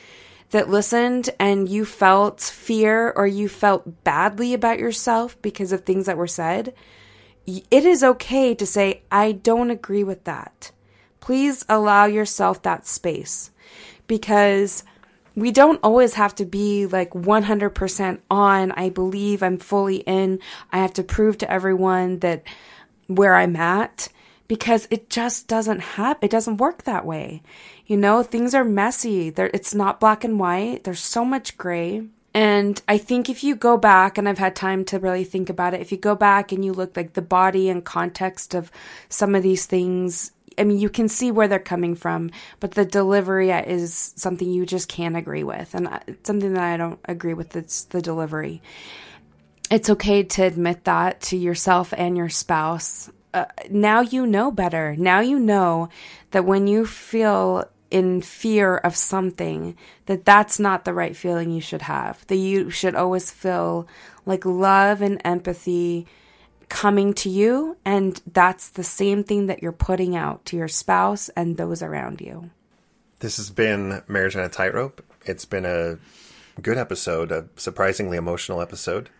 that 0.50 0.70
listened 0.70 1.30
and 1.40 1.70
you 1.70 1.86
felt 1.86 2.42
fear 2.42 3.12
or 3.16 3.28
you 3.28 3.48
felt 3.48 4.04
badly 4.04 4.54
about 4.54 4.80
yourself 4.80 5.40
because 5.42 5.72
of 5.72 5.82
things 5.82 6.08
that 6.08 6.18
were 6.18 6.28
said, 6.28 6.74
it 7.46 7.86
is 7.86 8.04
okay 8.04 8.56
to 8.56 8.66
say, 8.66 9.04
I 9.12 9.34
don't 9.34 9.70
agree 9.70 10.04
with 10.04 10.24
that. 10.24 10.72
Please 11.20 11.66
allow 11.70 12.06
yourself 12.06 12.62
that 12.64 12.86
space 12.86 13.52
because 14.08 14.84
we 15.36 15.52
don't 15.52 15.80
always 15.84 16.14
have 16.14 16.36
to 16.36 16.46
be 16.46 16.86
like 16.86 17.12
100% 17.12 18.20
on. 18.30 18.72
I 18.74 18.90
believe 18.90 19.42
I'm 19.42 19.58
fully 19.58 19.98
in. 19.98 20.40
I 20.72 20.80
have 20.80 20.94
to 20.94 21.04
prove 21.04 21.38
to 21.40 21.52
everyone 21.52 22.20
that 22.20 22.44
where 23.08 23.36
I'm 23.36 23.56
at 23.56 24.10
because 24.48 24.88
it 24.92 25.10
just 25.10 25.48
doesn't 25.48 25.80
happen. 25.80 26.26
It 26.26 26.32
doesn't 26.32 26.58
work 26.58 26.84
that 26.84 27.06
way. 27.06 27.42
You 27.88 27.98
know, 27.98 28.24
things 28.24 28.54
are 28.54 28.64
messy. 28.64 29.30
There, 29.30 29.50
it's 29.54 29.74
not 29.74 30.00
black 30.00 30.24
and 30.24 30.40
white. 30.40 30.84
There's 30.84 31.00
so 31.00 31.26
much 31.26 31.58
gray. 31.58 32.04
And 32.34 32.82
I 32.88 32.98
think 32.98 33.30
if 33.30 33.44
you 33.44 33.56
go 33.56 33.78
back, 33.78 34.18
and 34.18 34.28
I've 34.28 34.40
had 34.40 34.56
time 34.56 34.86
to 34.86 35.00
really 35.00 35.24
think 35.24 35.50
about 35.50 35.74
it, 35.74 35.82
if 35.82 35.92
you 35.92 35.98
go 35.98 36.16
back 36.16 36.52
and 36.52 36.66
you 36.66 36.74
look 36.74 36.98
like 36.98 37.14
the 37.14 37.22
body 37.22 37.70
and 37.70 37.86
context 37.86 38.56
of 38.56 38.72
some 39.08 39.36
of 39.36 39.44
these 39.44 39.68
things, 39.68 40.32
I 40.58 40.64
mean, 40.64 40.80
you 40.80 40.90
can 40.90 41.08
see 41.08 41.32
where 41.32 41.48
they're 41.48 41.60
coming 41.60 41.96
from, 41.96 42.32
but 42.60 42.72
the 42.72 42.86
delivery 42.86 43.52
is 43.52 44.14
something 44.16 44.50
you 44.50 44.66
just 44.66 44.88
can't 44.88 45.16
agree 45.16 45.44
with. 45.44 45.76
And 45.76 45.88
something 46.24 46.54
that 46.54 46.64
I 46.64 46.78
don't 46.78 47.00
agree 47.06 47.34
with. 47.34 47.56
It's 47.56 47.84
the 47.86 48.02
delivery. 48.02 48.62
It's 49.70 49.90
okay 49.92 50.24
to 50.24 50.44
admit 50.44 50.84
that 50.86 51.22
to 51.22 51.38
yourself 51.38 51.94
and 51.96 52.18
your 52.18 52.30
spouse. 52.30 53.12
Uh, 53.34 53.46
now 53.70 54.02
you 54.02 54.28
know 54.28 54.52
better. 54.52 54.96
Now 54.96 55.22
you 55.22 55.40
know 55.40 55.90
that 56.32 56.46
when 56.46 56.68
you 56.68 56.86
feel 56.86 57.68
in 57.94 58.22
fear 58.22 58.76
of 58.78 58.96
something, 58.96 59.78
that 60.08 60.26
that's 60.26 60.60
not 60.60 60.84
the 60.84 60.94
right 60.94 61.16
feeling 61.16 61.52
you 61.52 61.62
should 61.62 61.84
have. 61.84 62.26
That 62.26 62.38
you 62.38 62.72
should 62.72 62.96
always 62.96 63.30
feel 63.30 63.88
like 64.26 64.44
love 64.46 65.02
and 65.04 65.22
empathy 65.24 66.08
coming 66.70 67.14
to 67.14 67.30
you, 67.30 67.78
and 67.86 68.20
that's 68.26 68.70
the 68.70 68.84
same 68.84 69.24
thing 69.24 69.46
that 69.46 69.62
you're 69.62 69.72
putting 69.72 70.16
out 70.16 70.44
to 70.46 70.58
your 70.58 70.68
spouse 70.68 71.30
and 71.30 71.56
those 71.56 71.84
around 71.84 72.20
you. 72.20 72.50
This 73.20 73.38
has 73.38 73.52
been 73.52 74.02
Marriage 74.08 74.36
on 74.36 74.44
a 74.44 74.50
Tightrope. 74.50 75.06
It's 75.26 75.46
been 75.46 75.66
a 75.66 76.00
good 76.62 76.80
episode, 76.80 77.32
a 77.32 77.46
surprisingly 77.58 78.18
emotional 78.18 78.60
episode. 78.60 79.12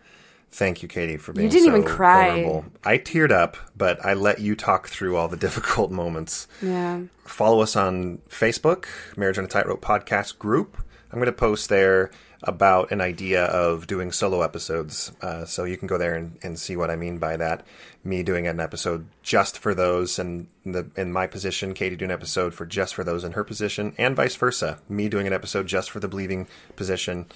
Thank 0.54 0.84
you, 0.84 0.88
Kattie, 0.88 1.18
for 1.18 1.34
being 1.34 1.46
You 1.46 1.52
didn't 1.52 1.66
so 1.66 1.78
even 1.78 1.84
cry. 1.84 2.28
vulnerable. 2.44 2.66
I 2.84 3.00
teared 3.00 3.32
up, 3.32 3.58
but 3.76 4.04
I 4.06 4.14
let 4.14 4.40
you 4.40 4.56
talk 4.56 4.88
through 4.88 5.18
all 5.18 5.28
the 5.28 5.36
difficult 5.48 5.90
moments. 5.92 6.48
Yeah. 6.62 7.02
Follow 7.26 7.62
us 7.62 7.76
on 7.76 8.20
Facebook, 8.30 8.86
Marriage 9.18 9.40
on 9.40 9.46
a 9.46 9.48
Tightrope 9.48 9.82
podcast 9.82 10.38
group. 10.38 10.78
I'm 11.12 11.18
going 11.18 11.26
to 11.26 11.32
post 11.32 11.70
there 11.70 12.12
about 12.44 12.92
an 12.92 13.00
idea 13.02 13.46
of 13.46 13.88
doing 13.88 14.12
solo 14.12 14.42
episodes. 14.42 15.12
Uh, 15.22 15.46
so 15.46 15.64
you 15.64 15.78
can 15.78 15.88
go 15.88 15.98
there 15.98 16.14
and, 16.14 16.38
and 16.44 16.60
see 16.60 16.76
what 16.76 16.92
I 16.92 16.96
mean 16.98 17.18
by 17.18 17.38
that. 17.38 17.66
Me 18.04 18.22
doing 18.22 18.46
an 18.48 18.60
episode 18.60 19.08
just 19.22 19.58
for 19.58 19.74
those, 19.74 20.20
and 20.20 20.48
the 20.66 20.86
in 20.98 21.14
my 21.14 21.26
position, 21.26 21.74
Kattie 21.74 21.96
doing 21.96 22.12
an 22.12 22.16
episode 22.18 22.54
for 22.54 22.66
just 22.66 22.94
for 22.96 23.04
those 23.06 23.24
in 23.24 23.32
her 23.32 23.46
position, 23.46 23.96
and 23.98 24.14
vice 24.14 24.36
versa. 24.36 24.80
Me 24.90 25.08
doing 25.08 25.26
an 25.26 25.32
episode 25.32 25.68
just 25.68 25.90
for 25.90 26.02
the 26.02 26.10
believing 26.10 26.48
position. 26.76 27.28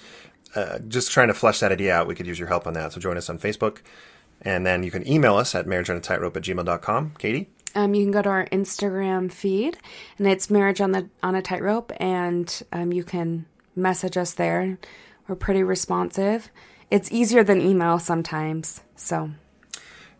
Uh, 0.54 0.78
just 0.88 1.10
trying 1.10 1.28
to 1.28 1.34
flesh 1.34 1.60
that 1.60 1.72
idea 1.72 1.94
out. 1.94 2.06
We 2.06 2.14
could 2.14 2.26
use 2.26 2.38
your 2.38 2.48
help 2.48 2.66
on 2.66 2.72
that. 2.74 2.92
So 2.92 3.00
join 3.00 3.16
us 3.16 3.28
on 3.28 3.38
Facebook. 3.38 3.78
And 4.42 4.64
then 4.64 4.82
you 4.82 4.90
can 4.90 5.06
email 5.08 5.36
us 5.36 5.54
at 5.54 5.66
marriageonatightrope 5.66 6.36
at 6.36 6.42
gmail.com. 6.42 7.14
Kattie? 7.18 7.48
Um, 7.74 7.94
you 7.94 8.04
can 8.04 8.12
go 8.12 8.22
to 8.22 8.28
our 8.28 8.46
Instagram 8.46 9.30
feed, 9.30 9.78
and 10.16 10.26
it's 10.26 10.50
Marriage 10.50 10.80
on 10.80 10.92
the 10.92 11.08
on 11.22 11.34
a 11.34 11.42
Tightrope, 11.42 11.92
and 11.98 12.62
um, 12.72 12.92
you 12.92 13.04
can 13.04 13.46
message 13.76 14.16
us 14.16 14.34
there. 14.34 14.78
We're 15.26 15.36
pretty 15.36 15.62
responsive. 15.62 16.50
It's 16.90 17.12
easier 17.12 17.44
than 17.44 17.60
email 17.60 17.98
sometimes. 17.98 18.80
So, 18.96 19.30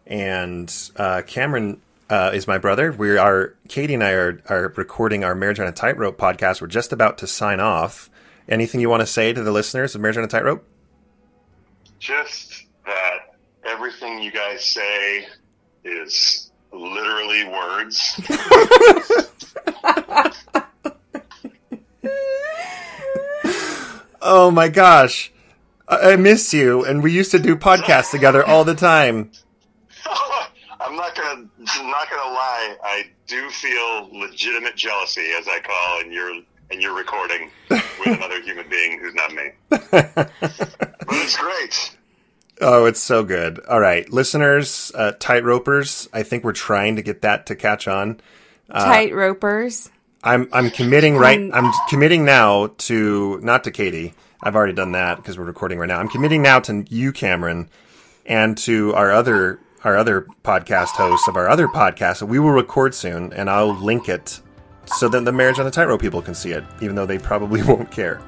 and 0.06 0.72
uh, 0.96 1.22
Cameron 1.26 1.80
uh, 2.10 2.30
is 2.34 2.46
my 2.46 2.58
brother. 2.58 2.92
We 2.92 3.16
are 3.16 3.54
Kattie 3.68 3.94
and 3.94 4.04
I 4.04 4.12
are 4.12 4.42
are 4.48 4.72
recording 4.76 5.24
our 5.24 5.34
Marriage 5.34 5.60
on 5.60 5.66
a 5.66 5.72
Tightrope 5.72 6.18
podcast. 6.18 6.60
We're 6.60 6.68
just 6.68 6.92
about 6.92 7.18
to 7.18 7.26
sign 7.26 7.60
off. 7.60 8.10
Anything 8.48 8.80
you 8.80 8.88
want 8.88 9.00
to 9.00 9.06
say 9.06 9.32
to 9.34 9.42
the 9.42 9.52
listeners 9.52 9.94
of 9.94 10.00
Marriage 10.00 10.16
on 10.16 10.24
a 10.24 10.28
Tightrope? 10.28 10.64
Just 11.98 12.64
that 12.86 13.36
everything 13.66 14.22
you 14.22 14.30
guys 14.30 14.64
say 14.64 15.26
is 15.84 16.50
literally 16.72 17.44
words. 17.44 18.18
oh 24.22 24.50
my 24.50 24.68
gosh. 24.68 25.30
I, 25.86 26.12
I 26.12 26.16
miss 26.16 26.54
you, 26.54 26.84
and 26.84 27.02
we 27.02 27.12
used 27.12 27.30
to 27.32 27.38
do 27.38 27.54
podcasts 27.54 28.10
together 28.10 28.46
all 28.46 28.64
the 28.64 28.74
time. 28.74 29.30
I'm 30.80 30.96
not 30.96 31.14
gonna 31.14 31.48
not 31.64 32.08
gonna 32.10 32.32
lie. 32.32 32.76
I 32.82 33.04
do 33.26 33.50
feel 33.50 34.08
legitimate 34.12 34.74
jealousy, 34.76 35.32
as 35.38 35.46
I 35.48 35.60
call 35.60 36.00
in 36.00 36.12
your 36.12 36.40
in 36.70 36.80
your 36.80 36.96
recording 36.96 37.50
with 37.70 38.06
another 38.06 38.40
human 38.42 38.68
being 38.68 38.98
who's 38.98 39.14
not 39.14 39.32
me. 39.32 39.50
but 39.68 40.32
it's 41.10 41.36
great. 41.36 41.96
Oh, 42.60 42.86
it's 42.86 43.00
so 43.00 43.24
good. 43.24 43.60
All 43.60 43.80
right, 43.80 44.08
listeners, 44.12 44.90
uh, 44.94 45.12
tightropers. 45.18 46.08
I 46.12 46.22
think 46.22 46.44
we're 46.44 46.52
trying 46.52 46.96
to 46.96 47.02
get 47.02 47.22
that 47.22 47.46
to 47.46 47.56
catch 47.56 47.86
on. 47.86 48.20
Uh, 48.68 48.84
Tightropers. 48.84 49.90
I'm 50.22 50.48
I'm 50.52 50.70
committing 50.70 51.16
right. 51.16 51.50
I'm 51.52 51.72
committing 51.88 52.24
now 52.24 52.68
to 52.78 53.38
not 53.42 53.64
to 53.64 53.70
Kattie. 53.70 54.14
I've 54.42 54.56
already 54.56 54.72
done 54.72 54.92
that 54.92 55.16
because 55.16 55.38
we're 55.38 55.44
recording 55.44 55.78
right 55.78 55.86
now. 55.86 56.00
I'm 56.00 56.08
committing 56.08 56.42
now 56.42 56.60
to 56.60 56.84
you, 56.90 57.12
Cameron, 57.12 57.68
and 58.26 58.58
to 58.58 58.94
our 58.94 59.12
other 59.12 59.60
our 59.84 59.96
other 59.96 60.26
podcast 60.44 60.90
hosts 60.90 61.28
of 61.28 61.36
our 61.36 61.48
other 61.48 61.68
podcast. 61.68 62.22
We 62.26 62.40
will 62.40 62.50
record 62.50 62.94
soon, 62.94 63.32
and 63.32 63.48
I'll 63.48 63.74
link 63.74 64.08
it 64.08 64.40
so 64.96 65.08
that 65.08 65.24
the 65.24 65.32
marriage 65.32 65.58
on 65.58 65.64
the 65.64 65.70
tightrope 65.70 66.00
people 66.00 66.22
can 66.22 66.34
see 66.34 66.52
it, 66.52 66.64
even 66.80 66.96
though 66.96 67.06
they 67.06 67.18
probably 67.18 67.62
won't 67.66 67.90
care. 67.90 68.20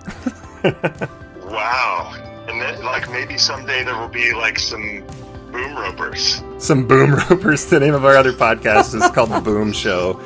wow. 1.45 2.15
And 2.49 2.61
then, 2.61 2.83
like, 2.85 3.11
maybe 3.11 3.39
someday 3.39 3.85
there 3.85 3.97
will 3.99 4.09
be, 4.09 4.33
like, 4.33 4.59
some 4.59 5.05
boom 5.53 5.77
ropers. 5.77 6.43
Some 6.59 6.87
boom 6.87 7.15
ropers. 7.31 7.67
The 7.67 7.81
name 7.81 7.95
of 7.95 8.05
our 8.05 8.17
other 8.17 8.33
podcast 8.33 8.95
is 8.95 9.09
called 9.13 9.31
The 9.31 9.41
Boom 9.41 9.73
Show. 9.73 10.21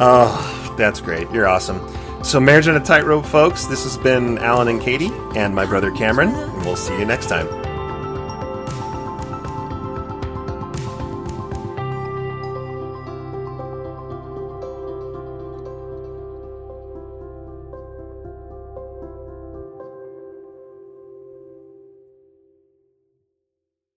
Oh, 0.00 0.74
that's 0.78 1.00
great. 1.00 1.30
You're 1.30 1.46
awesome. 1.46 1.80
So, 2.24 2.40
Marriage 2.40 2.68
on 2.68 2.76
a 2.76 2.80
Tightrope, 2.80 3.24
folks, 3.24 3.66
this 3.66 3.84
has 3.84 3.96
been 3.98 4.38
Allan 4.38 4.68
and 4.68 4.80
Kattie 4.80 5.10
and 5.36 5.54
my 5.54 5.64
brother 5.66 5.90
Cameron, 5.90 6.28
and 6.34 6.64
we'll 6.64 6.76
see 6.76 6.98
you 6.98 7.04
next 7.04 7.28
time. 7.28 7.46